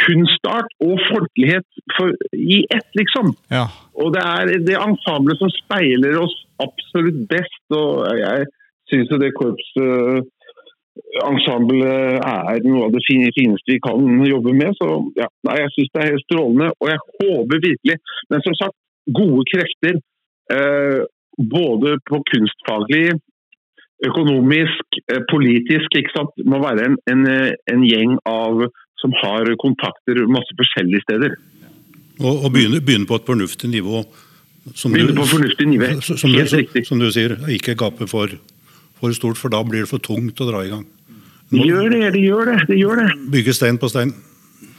[0.00, 3.26] kunstart og folkelighet for, i ett, liksom.
[3.52, 3.66] ja.
[4.00, 7.64] Og det er det ensemblet som speiler oss absolutt best.
[7.76, 8.46] Og jeg
[8.90, 14.70] syns jo det korpsensemblet er noe av det fineste vi kan jobbe med.
[14.80, 14.86] Så
[15.20, 16.68] ja, nei, jeg syns det er helt strålende.
[16.80, 17.96] Og jeg håper virkelig
[18.30, 18.76] Men som sagt,
[19.20, 19.94] gode krefter.
[20.52, 21.00] Eh,
[21.38, 23.06] både på kunstfaglig,
[24.08, 25.88] økonomisk, eh, politisk.
[25.96, 26.32] ikke sant?
[26.36, 27.22] Det må være en, en,
[27.72, 28.66] en gjeng av
[29.02, 31.36] som har kontakter masse forskjellige steder.
[32.22, 34.04] Og, og begynne, begynne på et fornuftig nivå.
[34.78, 35.88] Som Begynne på fornuftig nivå.
[36.06, 36.84] som, som, Helt du, riktig.
[36.86, 38.30] som du sier, ikke gape for,
[39.00, 40.84] for stort, for da blir det for tungt å dra i gang.
[41.52, 42.60] Det gjør det, det gjør det.
[42.70, 43.08] det gjør det.
[43.34, 44.14] Bygge stein på stein.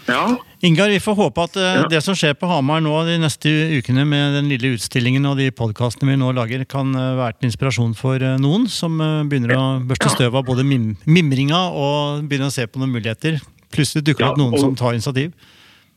[0.07, 0.23] Ja,
[0.63, 1.83] Ingar, vi får håpe at eh, Ja.
[1.91, 5.45] det som skjer på Hamar nå de neste ukene med den lille utstillingen og de
[5.55, 9.63] podkastene vi nå lager, kan eh, være til inspirasjon for eh, noen som begynner å
[9.87, 13.39] børste støv av både mim mimringa og begynner å se på noen muligheter.
[13.73, 15.33] Plutselig dukker det Ja, opp noen og- som tar initiativ.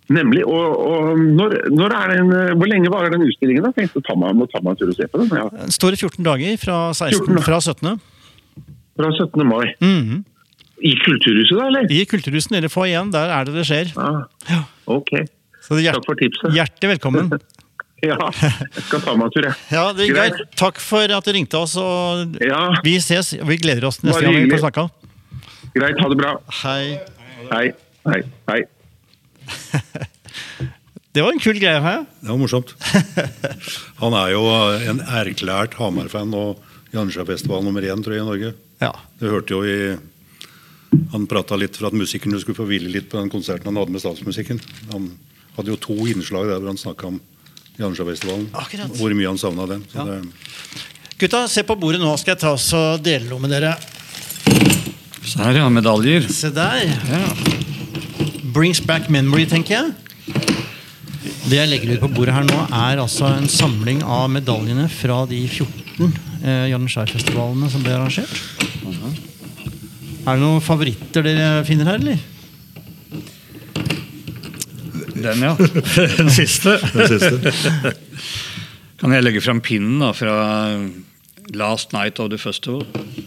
[0.08, 0.44] nemlig.
[0.46, 3.64] Og, og når, når den, hvor lenge varer den utstillingen?
[3.66, 3.72] da?
[3.76, 5.32] Tenkte ta meg, må ta meg en tur og se på den.
[5.36, 5.48] Ja.
[5.50, 8.00] Den står i 14 dager fra, 16, 14, fra 17.
[8.96, 9.46] Fra 17.
[9.48, 9.74] mai.
[9.82, 10.24] Mhm.
[10.86, 11.86] I Kulturhuset, da, eller?
[11.90, 13.92] I Kulturhuset nede for igjen, der er det det skjer.
[13.96, 15.10] Ah, Ok.
[15.66, 16.52] Takk for tipset.
[16.54, 17.30] hjertelig velkommen.
[18.04, 19.54] Ja, jeg skal ta meg en tur, jeg.
[19.72, 20.40] Ja, det, er Greit.
[20.60, 23.32] takk for at du ringte oss, og Ja, vi ses.
[23.40, 24.84] Vi gleder oss neste gang vi får snakka.
[25.74, 25.98] greit.
[25.98, 26.34] Ha det bra.
[26.60, 26.98] Hei.
[27.36, 27.72] Hei.
[28.06, 28.22] Hei.
[28.48, 28.60] Hei.
[31.16, 32.02] Det var en kul greie her.
[32.20, 32.74] Det var morsomt.
[34.02, 34.42] Han er jo
[34.92, 36.58] en erklært Hamar-fan og
[36.92, 38.50] Janskjærfestival nummer én tror jeg, i Norge.
[38.84, 38.90] Ja.
[39.20, 39.96] Du hørte jo i
[41.14, 43.94] Han prata litt for at musikerne skulle få hvile litt på den konserten han hadde
[43.96, 44.60] med Statsmusikken.
[44.92, 45.08] Han
[45.56, 47.18] hadde jo to innslag der hvor han snakka om
[47.80, 48.46] Janskjærfestivalen.
[49.00, 49.84] Hvor mye han savna den.
[49.92, 50.04] Så Ja.
[50.04, 50.20] det,
[51.16, 53.72] Gutta, se på bordet nå, skal jeg ta oss og dele noe med dere.
[55.26, 55.68] Så her, ja.
[55.68, 56.28] Medaljer.
[56.30, 56.84] Se der.
[57.10, 57.22] Ja.
[58.54, 59.94] Brings back memory, tenker jeg.
[61.46, 65.24] Det jeg legger ut på bordet her nå, er altså en samling av medaljene fra
[65.30, 68.32] de 14 eh, Janitsjarfestivalene som ble arrangert.
[70.26, 72.18] Er det noen favoritter dere finner her, eller?
[75.16, 75.54] Den, ja.
[76.22, 76.78] Den siste.
[76.94, 77.94] Den siste.
[78.98, 80.34] Kan jeg legge fram pinnen da, fra
[81.54, 82.86] Last Night of the Festival?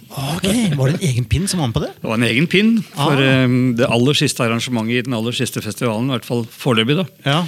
[0.10, 0.46] Ok,
[0.76, 1.92] Var det en egen pinn som var med på det?
[2.02, 3.44] Det var en egen pinn for Ah.
[3.46, 6.10] um, det aller siste arrangementet i den aller siste festivalen.
[6.10, 6.96] I hvert fall foreløpig.
[6.98, 7.06] da.
[7.26, 7.44] Ja.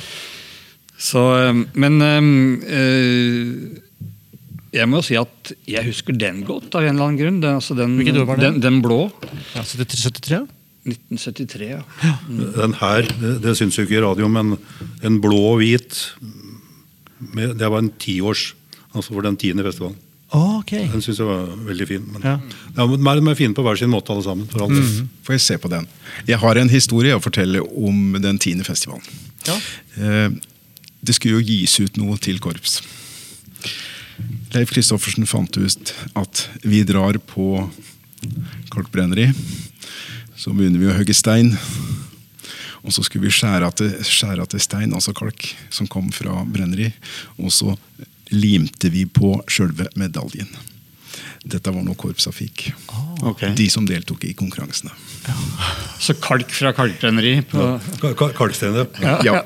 [1.02, 3.82] Så, um, men eh,
[4.78, 7.39] jeg må jo si at jeg husker den godt, av en eller annen grunn.
[7.41, 8.52] Den, altså den, Hvilket år var det?
[8.54, 9.00] Den, den blå.
[9.56, 10.12] ja 73?
[10.21, 10.45] 73?
[10.82, 11.82] 1973, ja.
[12.58, 14.56] Den her, det, det syns jo ikke i radio, men
[15.06, 16.00] en blå og hvit
[17.19, 18.54] med, Det var en tiårs,
[18.95, 19.97] altså for den tiende festivalen.
[20.32, 20.72] Ok.
[20.72, 22.06] Den syns jeg var veldig fin.
[22.13, 22.38] Men, Ja.
[22.78, 22.86] ja.
[22.88, 24.48] de er fine på hver sin måte, alle sammen.
[24.48, 25.10] For mm.
[25.28, 25.88] Får jeg se på den.
[26.28, 29.04] Jeg har en historie å fortelle om den tiende festivalen.
[29.48, 29.58] Ja.
[29.98, 30.30] Eh,
[31.04, 32.80] Det skulle jo gis ut noe til korps.
[34.54, 37.72] Leif Kristoffersen fant ut at vi drar på
[38.70, 39.32] kalkbrenneri.
[40.38, 41.58] Så begynner vi å hogge stein.
[42.86, 46.44] Og så skulle vi skjære til, skjære av til stein, altså kalk, som kom fra
[46.46, 46.91] brenneri.
[47.39, 47.76] Og så
[48.32, 50.48] limte vi på sjølve medaljen.
[51.44, 52.67] Dette var noe korpsa fikk.
[53.26, 53.41] Ok.
[53.58, 54.91] De som deltok i konkurransene.
[56.02, 57.41] Så kalk fra kalkbrenneri.
[57.50, 58.13] På, Ja.
[58.13, 59.17] ka- Kalkstein, ja.
[59.26, 59.41] Ja.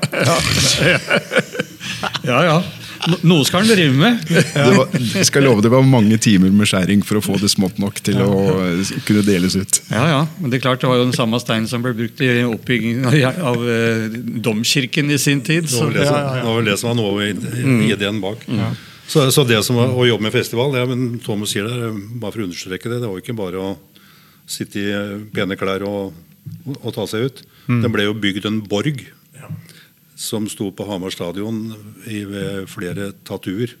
[2.22, 2.62] ja, ja.
[3.26, 4.22] Noe skal han drive med.
[4.56, 7.50] Det var, jeg skal love det var mange timer med skjæring for å få det
[7.52, 8.28] smått nok til å
[9.06, 9.80] kunne deles ut.
[9.92, 10.20] Ja, ja.
[10.40, 13.06] Men det er klart det var jo den samme steinen som ble brukt i oppbyggingen
[13.10, 15.68] av, av eh, domkirken i sin tid.
[15.70, 17.34] Så, det var vel det som var noe i,
[17.86, 18.44] i ideen bak.
[19.06, 21.92] Så, så det som var å jobbe med festival, det, er- men Thomas sier det,
[22.18, 23.74] bare for å understreke det, det var jo ikke bare å
[24.50, 26.16] sitte i eh, pene klær og,
[26.80, 27.44] og ta seg ut.
[27.66, 29.00] Det ble jo bygd en borg
[30.16, 31.58] som sto på Hamar stadion
[32.08, 33.74] i, ved flere tatuer.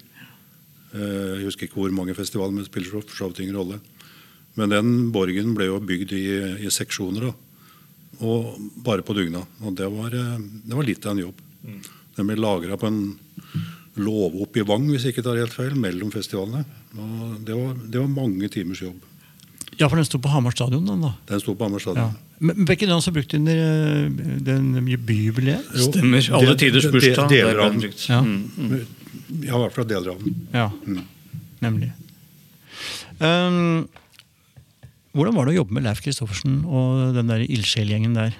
[0.92, 3.80] Eh, Jeg husker ikke hvor mange festivaler, men det spiller for så vidt ingen rolle.
[4.56, 6.24] Men den borgen ble jo bygd i,
[6.64, 7.32] i seksjoner, da.
[8.24, 9.48] og bare på dugnad.
[9.64, 11.42] Og det var, eh, det var litt av en jobb.
[12.16, 13.00] Den ble lagra på en
[13.96, 16.64] låve oppe i Vang, hvis jeg ikke tar helt feil, mellom festivalene.
[16.96, 19.00] Og det var, det var mange timers jobb.
[19.78, 21.10] Ja, for den sto på Hamar stadion, den da.
[21.28, 22.14] Den sto på Hamar stadion.
[22.38, 24.08] Men men ble ikke den også brukt under eh,
[24.44, 24.70] den
[25.08, 25.68] byjubileet?
[25.74, 26.26] Jo, Stemmer.
[26.36, 27.28] Alle de- tiders de- bursdag.
[27.32, 27.92] Deler av den.
[28.08, 28.20] Ja.
[28.20, 28.86] Mm.
[29.42, 30.34] Ja, i hvert fall deler av den.
[30.52, 30.70] Ja,
[31.64, 31.92] nemlig.
[33.18, 33.86] Um,
[35.16, 38.36] hvordan var det å jobbe med Leif Kristoffersen og den der ildsjelgjengen der?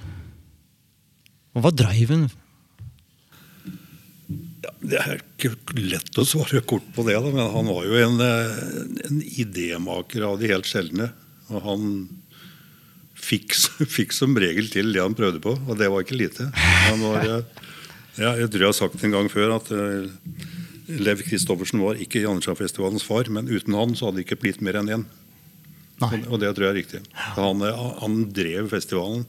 [1.56, 2.26] Og hva driven?
[4.66, 7.96] Ja, det er ikke lett å svare kort på det, da, men han var jo
[8.04, 8.58] en, eh,
[9.08, 11.10] en idémaker av de helt sjeldne.
[11.52, 11.90] Og han
[13.26, 13.54] fikk,
[13.96, 16.48] fikk som regel til det han prøvde på, og det var ikke lite.
[16.88, 17.62] Han var, eh,
[18.20, 20.10] ja, jeg tror jeg har sagt en gang før at eh,
[21.02, 24.78] Lev Kristoffersen var ikke Janitsjarfestivalens far, men uten han så hadde det ikke blitt mer
[24.80, 25.06] enn én.
[26.02, 26.20] Nei.
[26.28, 27.02] Og, det tror jeg er riktig.
[27.38, 29.24] Han, eh, han drev festivalen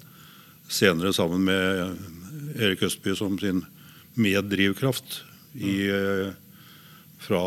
[0.68, 3.64] senere sammen med Erik Østby som sin
[4.20, 5.22] meddrivkraft
[5.64, 5.88] i,
[7.24, 7.42] fra,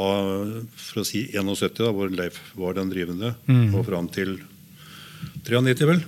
[0.81, 3.35] for å si 71, da, hvor Leif var den drivende,
[3.75, 4.39] og fram til
[5.45, 6.03] 93, vel.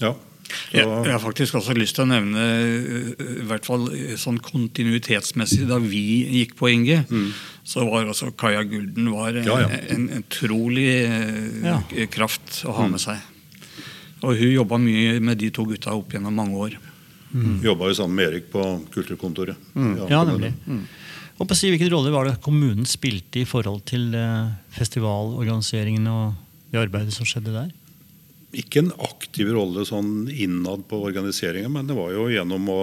[0.00, 0.14] Ja.
[0.44, 4.12] Så, Jeg, jeg har faktisk også lyst til å nevne eh, i hvert fall eh,
[4.20, 6.02] sånn kontinuitetsmessig da vi
[6.42, 6.98] gikk på Inge,
[7.66, 9.78] så var også Kaja Gulden var en, Ja, ja.
[9.94, 11.78] en utrolig eh, Ja.
[12.12, 13.18] kraft å ha med seg.
[14.22, 16.76] Og hun jobba mye med de to gutta opp gjennom mange år.
[17.64, 18.62] Jobba jo sammen med Erik på
[18.94, 19.56] kulturkontoret.
[20.08, 20.52] Ja, nemlig.
[21.40, 24.12] Og på si, Hvilken rolle var det kommunen spilte i forhold til
[24.76, 26.36] festivalorganiseringen og
[26.70, 27.72] det arbeidet som skjedde der?
[28.54, 32.80] Ikke en aktiv rolle sånn innad på organiseringa, men det var jo gjennom å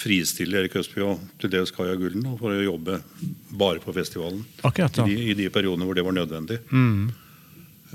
[0.00, 3.00] fristille Erik Østby og til dels Kaja Gulden for å jobbe
[3.50, 4.42] bare på festivalen.
[4.64, 6.60] Akkurat, I de, I de periodene hvor det var nødvendig.
[6.72, 7.10] Mm.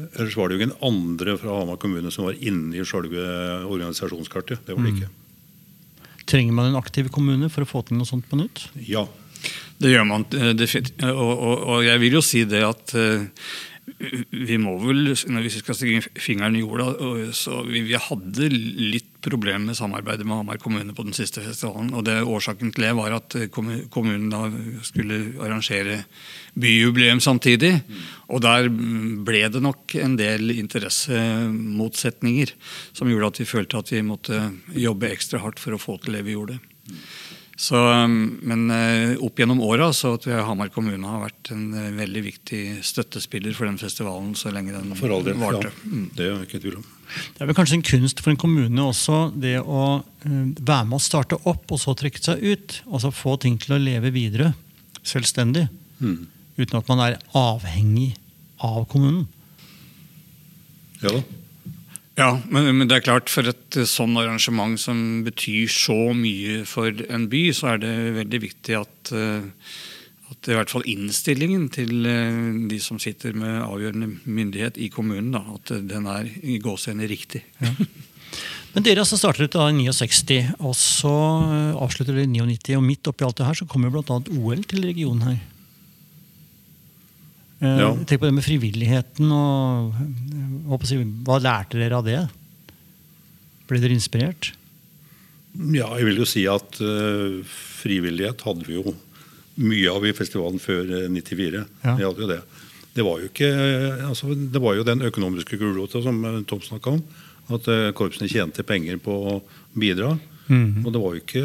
[0.06, 3.28] Ellers var det jo ingen andre fra Hamar kommune som var inne i selve
[3.63, 4.65] organisasjonskartet.
[4.67, 5.12] Det var det ikke.
[6.25, 8.65] Trenger man en aktiv kommune for å få til noe sånt på nytt?
[8.89, 9.06] Ja.
[9.78, 10.51] Det gjør man eh.
[11.12, 13.28] Og, og, og jeg vil jo si det at eh,
[14.32, 16.88] vi må vel, når vi skal stikke fingeren i jorda,
[17.36, 21.94] så vi, vi hadde litt problemer med samarbeidet med Hamar kommune på den siste festivalen.
[21.98, 23.36] og det Årsaken til det var at
[23.94, 24.46] kommunen da
[24.86, 26.04] skulle arrangere
[26.54, 27.74] byjubileum samtidig.
[28.30, 32.54] Og der ble det nok en del interessemotsetninger
[32.94, 36.13] som gjorde at vi følte at vi måtte jobbe ekstra hardt for å få til
[36.18, 36.60] det vi gjorde.
[37.56, 41.70] Så, um, men eh, opp gjennom åra så tror jeg Hamar kommune har vært en
[41.72, 45.38] eh, veldig viktig støttespiller for den festivalen så lenge den For all del.
[45.39, 45.72] varte.
[45.72, 45.88] Ja.
[45.88, 46.10] Mm.
[46.18, 46.89] Det er ikke tvil om.
[47.06, 50.98] Det er vel kanskje en kunst for en kommune også det å eh, være med
[51.00, 52.78] å starte opp og så trekke seg ut.
[52.91, 54.52] Altså få ting til å leve videre
[55.06, 55.70] selvstendig.
[56.04, 56.26] Mm.
[56.60, 58.12] Uten at man er avhengig
[58.63, 59.30] av kommunen.
[61.00, 61.24] Ja da.
[62.15, 67.04] Ja, men, men, det er klart for et sånn arrangement som betyr så mye for
[67.12, 69.12] en by, så er det veldig viktig at,
[70.32, 72.08] at i hvert fall innstillingen til
[72.71, 77.43] de som sitter med avgjørende myndighet i kommunen, da, at den er i gåsehendene riktig.
[77.60, 77.75] Ja.
[78.75, 81.12] Men dere altså startet da i 69, og så
[81.80, 82.75] avslutter dere i 99.
[82.75, 84.17] Og midt oppi alt det her så kommer bl.a.
[84.36, 85.38] OL til regionen her.
[87.63, 87.91] Eh, ja.
[88.04, 89.32] Tenk på det med frivilligheten.
[89.32, 89.96] og
[91.26, 92.22] Hva lærte dere av det?
[93.70, 94.52] Ble dere inspirert?
[95.56, 98.91] Ja, jeg vil jo si at uh, frivillighet hadde vi jo
[99.56, 101.63] mye av i festivalen før 94.
[101.86, 101.96] Ja.
[101.96, 102.41] Vi hadde jo det.
[102.96, 103.52] Det var jo ikke,
[104.08, 107.02] altså, det var jo den økonomiske gulrota som Tom snakka om.
[107.56, 109.34] At korpsene tjente penger på å
[109.76, 110.18] bidra.
[110.48, 110.86] Mm -hmm.
[110.86, 111.44] Og det var jo ikke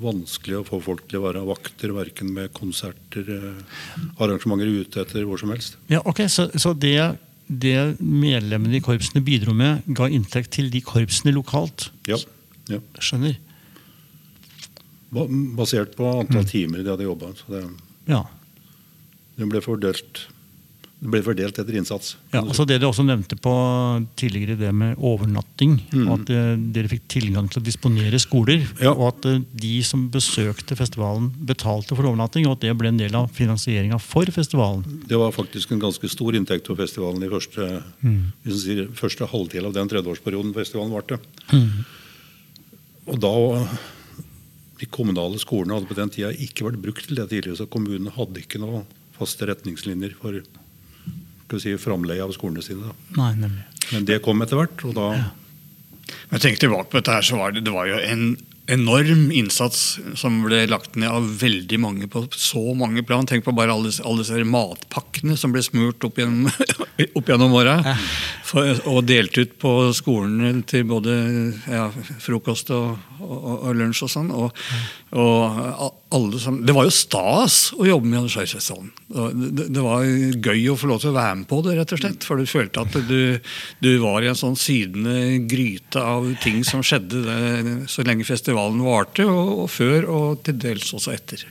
[0.00, 5.24] vanskelig å få folk til å være vakter, verken med konserter, eh, arrangementer ute etter
[5.24, 5.78] hvor som helst.
[5.92, 10.82] Ja, ok, Så, så det, det, medlemmene i korpsene bidro med, ga inntekt til de
[10.84, 11.90] korpsene lokalt?
[12.08, 12.18] Ja.
[12.68, 12.80] ja.
[13.00, 13.38] Skjønner.
[15.56, 16.50] Basert på antall mm.
[16.50, 17.32] timer de hadde jobba.
[17.48, 17.62] Det,
[18.10, 18.24] ja.
[19.38, 20.26] det ble fordelt
[20.96, 22.14] det ble fordelt etter innsats.
[22.32, 23.52] Ja, altså Det dere også nevnte på
[24.16, 25.74] tidligere, det med overnatting.
[25.92, 26.06] Mm.
[26.06, 28.64] og At uh, dere fikk tilgang til å disponere skoler.
[28.80, 28.94] Ja.
[28.94, 32.48] Og at uh, de som besøkte festivalen, betalte for overnatting.
[32.48, 35.04] Og at det ble en del av finansieringa for festivalen.
[35.04, 37.68] Det var faktisk en ganske stor inntekt for festivalen i første,
[38.00, 38.18] mm.
[38.48, 41.20] sier, første halvdel av den tredjeårsperioden festivalen varte.
[41.52, 41.84] Mm.
[43.12, 43.36] Og da
[44.76, 48.12] De kommunale skolene hadde på den tida ikke vært brukt til det tidligere, så kommunene
[48.12, 48.82] hadde ikke noe
[49.16, 50.36] faste retningslinjer for
[51.46, 52.92] skal vi si, framleie av skolene sine.
[53.16, 53.32] Nei.
[53.38, 55.26] Men det kom etter hvert, og da ja.
[56.30, 59.98] Jeg tenker tilbake på dette her, så var det, det var jo en enorm innsats
[60.18, 63.26] som ble lagt ned av veldig mange på så mange plan.
[63.26, 66.50] Tenk på bare alle, alle disse matpakkene som ble smurt opp gjennom,
[67.18, 67.76] opp gjennom åra.
[68.90, 71.14] Og delt ut på skolene til både
[71.70, 71.86] ja,
[72.22, 74.34] frokost og, og, og, lunsj og sånn.
[74.34, 74.66] Og,
[75.16, 78.90] som, det var jo stas å jobbe med Janusjøifestivalen.
[79.56, 82.00] Det, det var gøy å få lov til å være med på det, rett og
[82.02, 82.26] slett.
[82.26, 83.38] For du følte at du,
[83.80, 88.84] du var i en sånn sydende gryte av ting som skjedde det, så lenge festivalen
[88.84, 91.46] varte, og, og, før og til dels også etter.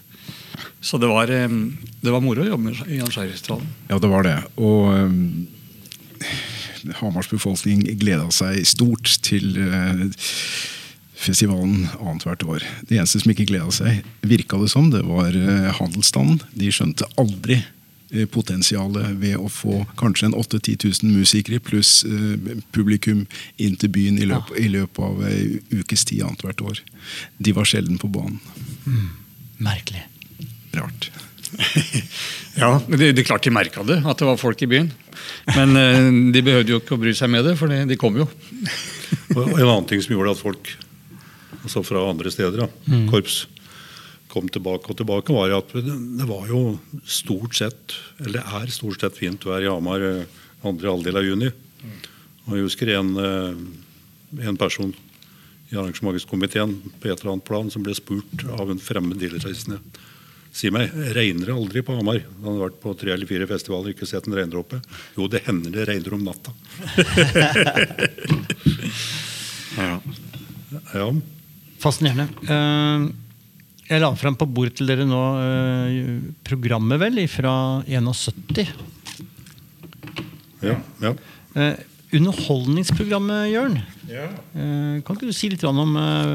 [0.86, 3.74] Så det var, det var moro å jobbe med Jan Skjær-festivalen.
[3.90, 4.38] Ja, det var det.
[4.62, 5.48] Og um,
[7.02, 9.58] Hamars befolkning gleda seg stort til
[11.16, 12.66] festivalen annethvert år.
[12.90, 16.42] Det eneste som ikke gleda seg, virka det som, det var uh, handelsstanden.
[16.58, 17.62] De skjønte aldri
[18.16, 23.24] Eh, potensialet ved å få kanskje en 8000-10 000 musikere pluss eh, publikum
[23.58, 26.82] inn til byen i løpet, i løpet av ei ukes tid annethvert år.
[27.42, 28.38] De var sjelden på banen.
[28.86, 29.10] Mm.
[29.66, 30.06] Merkelig.
[30.78, 31.10] Rart.
[32.62, 34.92] ja, det, det klart de merka det, at det var folk i byen.
[35.56, 38.30] Men eh, de behøvde jo ikke å bry seg med det, for de kom jo.
[39.36, 40.76] og En annen ting som gjorde at folk
[41.62, 43.06] altså fra andre steder, da, mm.
[43.12, 43.46] korps,
[44.32, 46.78] kom tilbake og tilbake, var at det var jo
[47.08, 51.28] stort sett, eller det er stort sett fint vær i Hamar eh, andre halvdel av
[51.28, 51.52] juni.
[52.46, 54.92] Og Jeg husker en, eh, en person
[55.72, 59.80] i arrangementskomiteen på et eller annet plan som ble spurt av en fremmed dealerreisende
[60.56, 62.22] Si meg, regner det aldri på Hamar?
[62.40, 64.80] Han hadde vært på tre eller fire festivaler ikke sett en regndråpe.
[65.18, 66.54] Jo, det hender det regner om natta.
[69.82, 70.00] ja.
[70.94, 71.10] ja.
[71.84, 72.30] Fascinerende.
[72.48, 73.12] Uh,
[73.86, 76.14] jeg la frem på bordet til dere nå eh,
[76.48, 77.54] programmet, vel, fra
[77.86, 78.72] 71.
[80.66, 80.80] Ja.
[81.04, 81.12] ja.
[81.54, 81.76] Eh,
[82.18, 83.78] underholdningsprogrammet, Jørn.
[84.10, 84.26] Ja.
[84.58, 86.34] Eh, kan ikke du si litt om eh,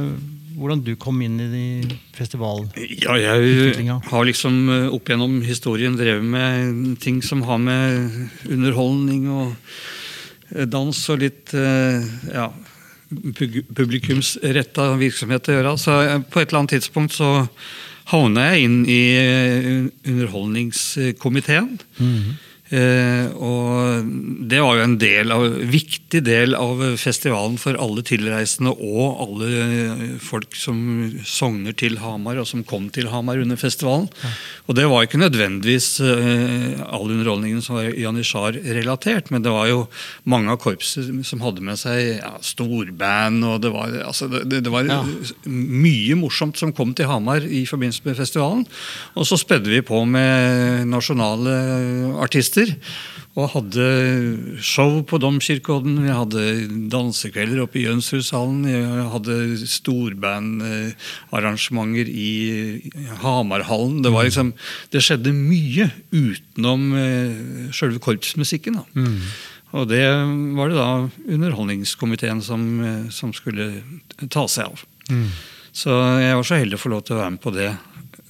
[0.60, 1.66] hvordan du kom inn i
[2.14, 2.70] festivalen?
[3.02, 9.26] Ja, jeg har liksom eh, opp gjennom historien drevet med ting som har med underholdning
[9.26, 9.56] og
[10.54, 12.46] eh, dans og litt ja,
[13.10, 15.76] publikumsretta virksomhet å gjøre.
[15.80, 15.96] Så
[16.30, 17.30] på et eller annet tidspunkt så
[18.10, 21.78] havna jeg inn i eh, underholdningskomiteen.
[21.98, 22.38] Mm -hmm.
[22.70, 24.06] Eh, og
[24.46, 30.18] det var jo en del av, viktig del av festivalen for alle tilreisende og alle
[30.22, 30.78] folk som
[31.26, 34.06] sogner til Hamar, og som kom til Hamar under festivalen.
[34.22, 34.30] Ja.
[34.70, 39.82] Og det var ikke nødvendigvis eh, all underholdningen som var janitsjar-relatert, men det var jo
[40.30, 44.70] mange av korpsene som hadde med seg ja, storband, og det var, altså, det, det
[44.70, 45.00] var ja.
[45.50, 48.64] mye morsomt som kom til Hamar i forbindelse med festivalen.
[49.18, 51.58] Og så spedde vi på med nasjonale
[52.22, 52.76] artister artister.
[53.38, 53.84] Og hadde
[54.58, 58.66] show på Domkirkeodden, vi hadde dansekvelder oppe i Jønshushallen.
[58.66, 58.74] Vi
[59.12, 62.90] hadde storbandarrangementer i
[63.22, 64.02] Hamarhallen.
[64.02, 64.52] Det, var liksom,
[64.90, 68.82] det skjedde mye utenom uh, sjølve korpsmusikken.
[68.98, 69.22] Mm.
[69.78, 70.02] Og det
[70.58, 73.86] var det da Underholdningskomiteen som, eh, som skulle
[74.26, 74.82] ta seg av.
[75.06, 75.30] Mm.
[75.70, 77.70] Så jeg var så heldig å få lov til å være med på det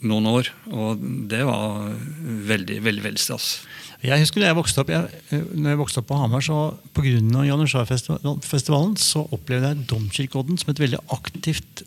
[0.06, 1.92] noen år, og det var
[2.50, 3.60] veldig, veldig, veldig stas.
[4.00, 6.60] Jeg husker da jeg vokste opp jeg, eh, når jeg vokste opp på Hamar, så
[6.96, 7.44] pga.
[7.50, 11.84] Janusjarfestivalen så opplevde jeg Domkirkeodden som et veldig aktivt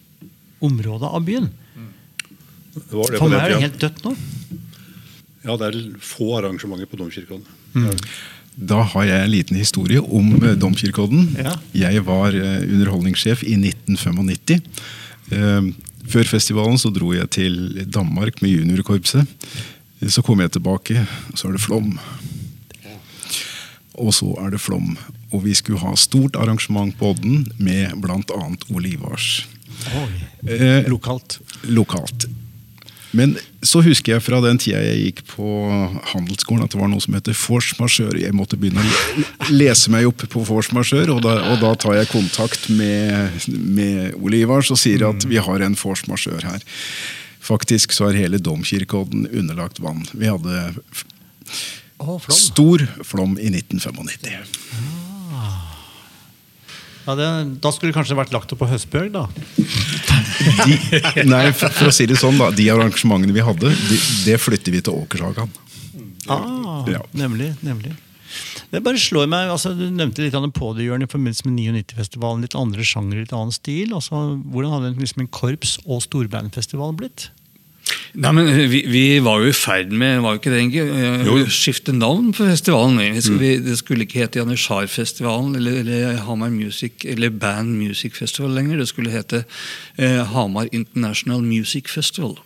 [0.64, 1.50] område av byen.
[2.74, 4.14] Det var det For meg er det helt dødt nå.
[5.44, 7.44] Ja, det er få arrangementer på Domkirken.
[8.54, 11.32] Da har jeg en liten historie om eh, Domkirkeodden.
[11.42, 11.56] Ja.
[11.74, 14.62] Jeg var eh, underholdningssjef i 1995.
[15.34, 15.72] Eh,
[16.14, 17.54] Før festivalen så dro jeg til
[17.88, 19.24] Danmark med juniorkorpset.
[20.10, 21.98] Så kom jeg tilbake, så er det Flom.
[23.94, 24.96] Og så er det Flom.
[25.32, 28.44] Og vi skulle ha stort arrangement på Odden med bl.a.
[28.74, 29.46] Olivars.
[29.94, 30.14] Oi.
[30.50, 31.40] Eh, Lokalt.
[31.64, 32.28] lokalt.
[33.14, 35.46] Men så husker jeg fra den tida jeg gikk på
[36.16, 38.18] handelsskolen at det var noe som heter force majeure.
[38.24, 42.10] Jeg måtte begynne å lese meg opp på force majeure, og og da tar jeg
[42.10, 46.66] kontakt med, med Olivars og sier at vi har en force majeure her.
[47.44, 50.06] Faktisk så er hele Domkirkeodden underlagt vann.
[50.16, 50.74] Vi hadde
[52.00, 52.38] oh, flom.
[52.38, 54.54] stor flom i 1995.
[57.04, 57.26] Ja, det,
[57.60, 59.26] da skulle det kanskje vært lagt opp på høstbjørg, da.
[60.64, 62.48] De, nei, for, for å si det sånn, da.
[62.56, 65.52] De arrangementene vi hadde, de, det flytter vi til Åkershagan.
[66.32, 67.02] Ah, Ja.
[67.12, 67.54] Nemlig.
[67.60, 67.92] nemlig.
[68.72, 71.60] Det bare slår meg, altså Du nevnte litt av på det pådyrende i forbindelse med
[71.60, 72.44] 99-festivalen.
[72.46, 73.94] Litt andre sjanger, litt annen stil.
[73.94, 77.30] altså Hvordan hadde liksom en korps- og storbandfestival blitt?
[78.14, 81.30] Nei, men vi, vi var jo i ferd med var jo ikke det egentlig, eh,
[81.34, 83.02] å skifte navn på festivalen.
[83.18, 83.66] Skulle, mm.
[83.66, 88.80] det skulle ikke hete Janitsjar-festivalen eller, eller Hamar Music eller Band Music Festival lenger.
[88.80, 89.44] Det skulle hete
[89.98, 92.38] eh, Hamar International Music Festival.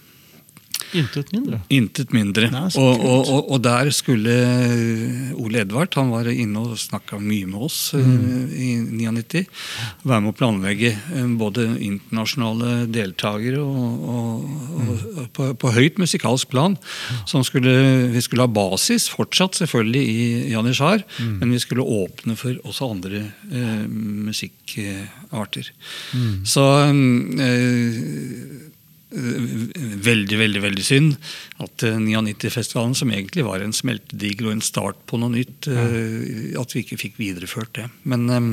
[0.96, 1.58] Intet mindre.
[1.74, 2.48] Intet mindre.
[2.54, 7.20] Nei, og, og, og, og der skulle eh, Ole Edvard han var inne og snakka
[7.20, 8.48] mye med oss eh, Mm.
[8.56, 8.70] i
[9.12, 9.42] 99.
[10.08, 14.46] Være med å planlegge eh, både internasjonale deltakere og,
[14.78, 15.28] Mm.
[15.34, 16.78] på, på høyt musikalsk plan.
[17.28, 17.74] Som skulle,
[18.14, 21.40] vi skulle ha basis fortsatt selvfølgelig i Janitsjar, Mm.
[21.42, 25.72] men vi skulle åpne for også andre eh, musikkarter.
[26.14, 26.46] Mm.
[26.48, 26.64] Så
[27.42, 28.67] eh,
[29.12, 31.14] veldig, veldig veldig synd
[31.64, 35.86] at eh, 99-festivalen, som egentlig var en smeltedigel og en start på noe nytt, ja.
[36.62, 37.86] at vi ikke fikk videreført det.
[38.04, 38.50] Men um,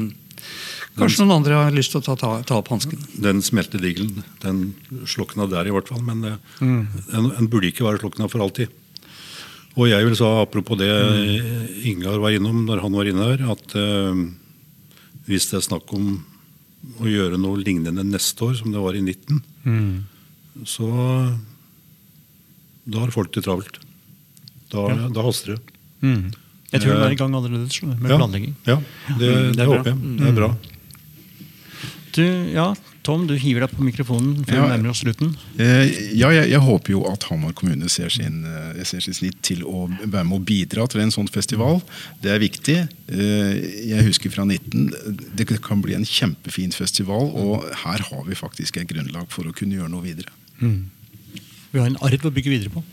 [0.98, 3.02] kanskje noen andre har lyst til å ta, ta, ta opp hansken.
[3.18, 4.62] Den smeltedigelen den
[5.11, 6.02] slukna der, i hvert fall.
[6.07, 6.86] Men det, Mm.
[7.11, 8.70] den, den burde ikke være slukna for alltid.
[9.74, 11.82] Og jeg vil sa, apropos det Mm.
[11.90, 14.14] Ingar var innom når han var inne her, at uh,
[15.26, 16.12] hvis det er snakk om
[17.02, 20.05] å gjøre noe lignende neste år, som det var i 19, Mm.
[20.62, 20.88] Så
[22.86, 23.78] da har folk det travelt.
[24.70, 25.09] Da, Ja.
[25.09, 25.61] da haster det.
[26.02, 26.32] Mm.
[26.72, 28.16] Jeg tror vi er i gang allerede med Ja.
[28.18, 28.55] planlegging.
[28.66, 28.82] Ja, det,
[29.14, 30.18] Mm, det det, er håper jeg.
[30.18, 30.57] Det er bra.
[32.14, 32.22] Du,
[32.55, 34.62] ja, Tom, du hiver deg på mikrofonen før Ja.
[34.66, 35.36] vi nærmer oss slutten.
[35.59, 39.42] Eh, ja, jeg, jeg håper jo at Hamar kommune ser sin, eh, ser sin snitt
[39.42, 41.82] til å være med å bidra til en sånn festival.
[42.22, 42.88] Det er viktig.
[43.09, 44.92] Eh, jeg husker fra 19
[45.34, 49.52] Det kan bli en kjempefin festival, og her har vi faktisk et grunnlag for å
[49.52, 50.30] kunne gjøre noe videre.
[50.61, 52.84] Vi har en arv å bygge videre på.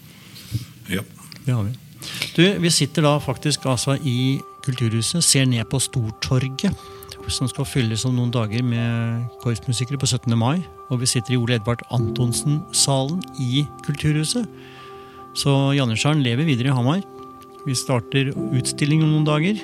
[0.89, 1.03] Ja.
[1.45, 1.75] Det har vi.
[2.35, 6.75] Du, vi sitter da faktisk altså i Kulturhuset, ser ned på Stortorget,
[7.31, 10.33] som skal fylles om noen dager med korpsmusikere på 17.
[10.37, 10.61] mai.
[10.91, 14.49] Og vi sitter i Ole Edvard Antonsen-salen i Kulturhuset.
[15.37, 17.01] Så Janitsjaren lever videre i Hamar.
[17.65, 19.61] Vi starter utstilling om noen dager.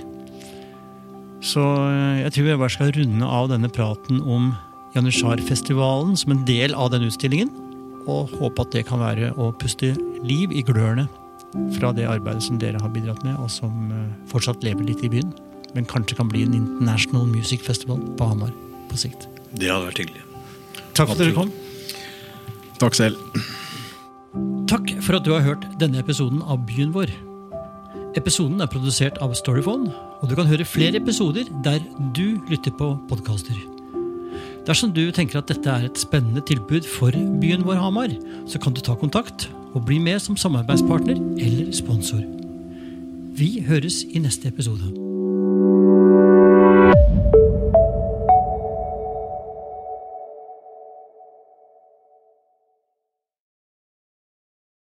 [1.43, 4.53] Så eh, jeg tror jeg bare skal runde av denne praten om
[4.95, 7.51] Janitsjarfestivalen som en del av den utstillingen.
[8.07, 9.93] Og håpe at det kan være å puste
[10.23, 11.07] liv i glørne
[11.77, 15.11] fra det arbeidet som dere har bidratt med, og som eh, fortsatt lever litt i
[15.11, 15.31] byen.
[15.75, 18.53] Men kanskje kan bli en International Music Festival på Hamar
[18.87, 19.27] på sikt.
[19.53, 20.23] Det hadde vært hyggelig.
[20.97, 21.53] Takk for at dere kom.
[22.81, 23.39] Takk selv.
[24.67, 27.11] Takk for at du har hørt denne episoden av Byen vår.
[28.17, 29.91] Episoden er produsert av Storyphone,
[30.21, 31.83] og du kan høre flere episoder der
[32.17, 33.76] du lytter på podkaster.
[34.67, 38.11] Dersom du tenker at dette er et spennende tilbud for byen vår Hamar,
[38.51, 42.19] så kan du ta kontakt og bli med som samarbeidspartner eller sponsor.
[43.39, 45.06] Vi høres i neste episode.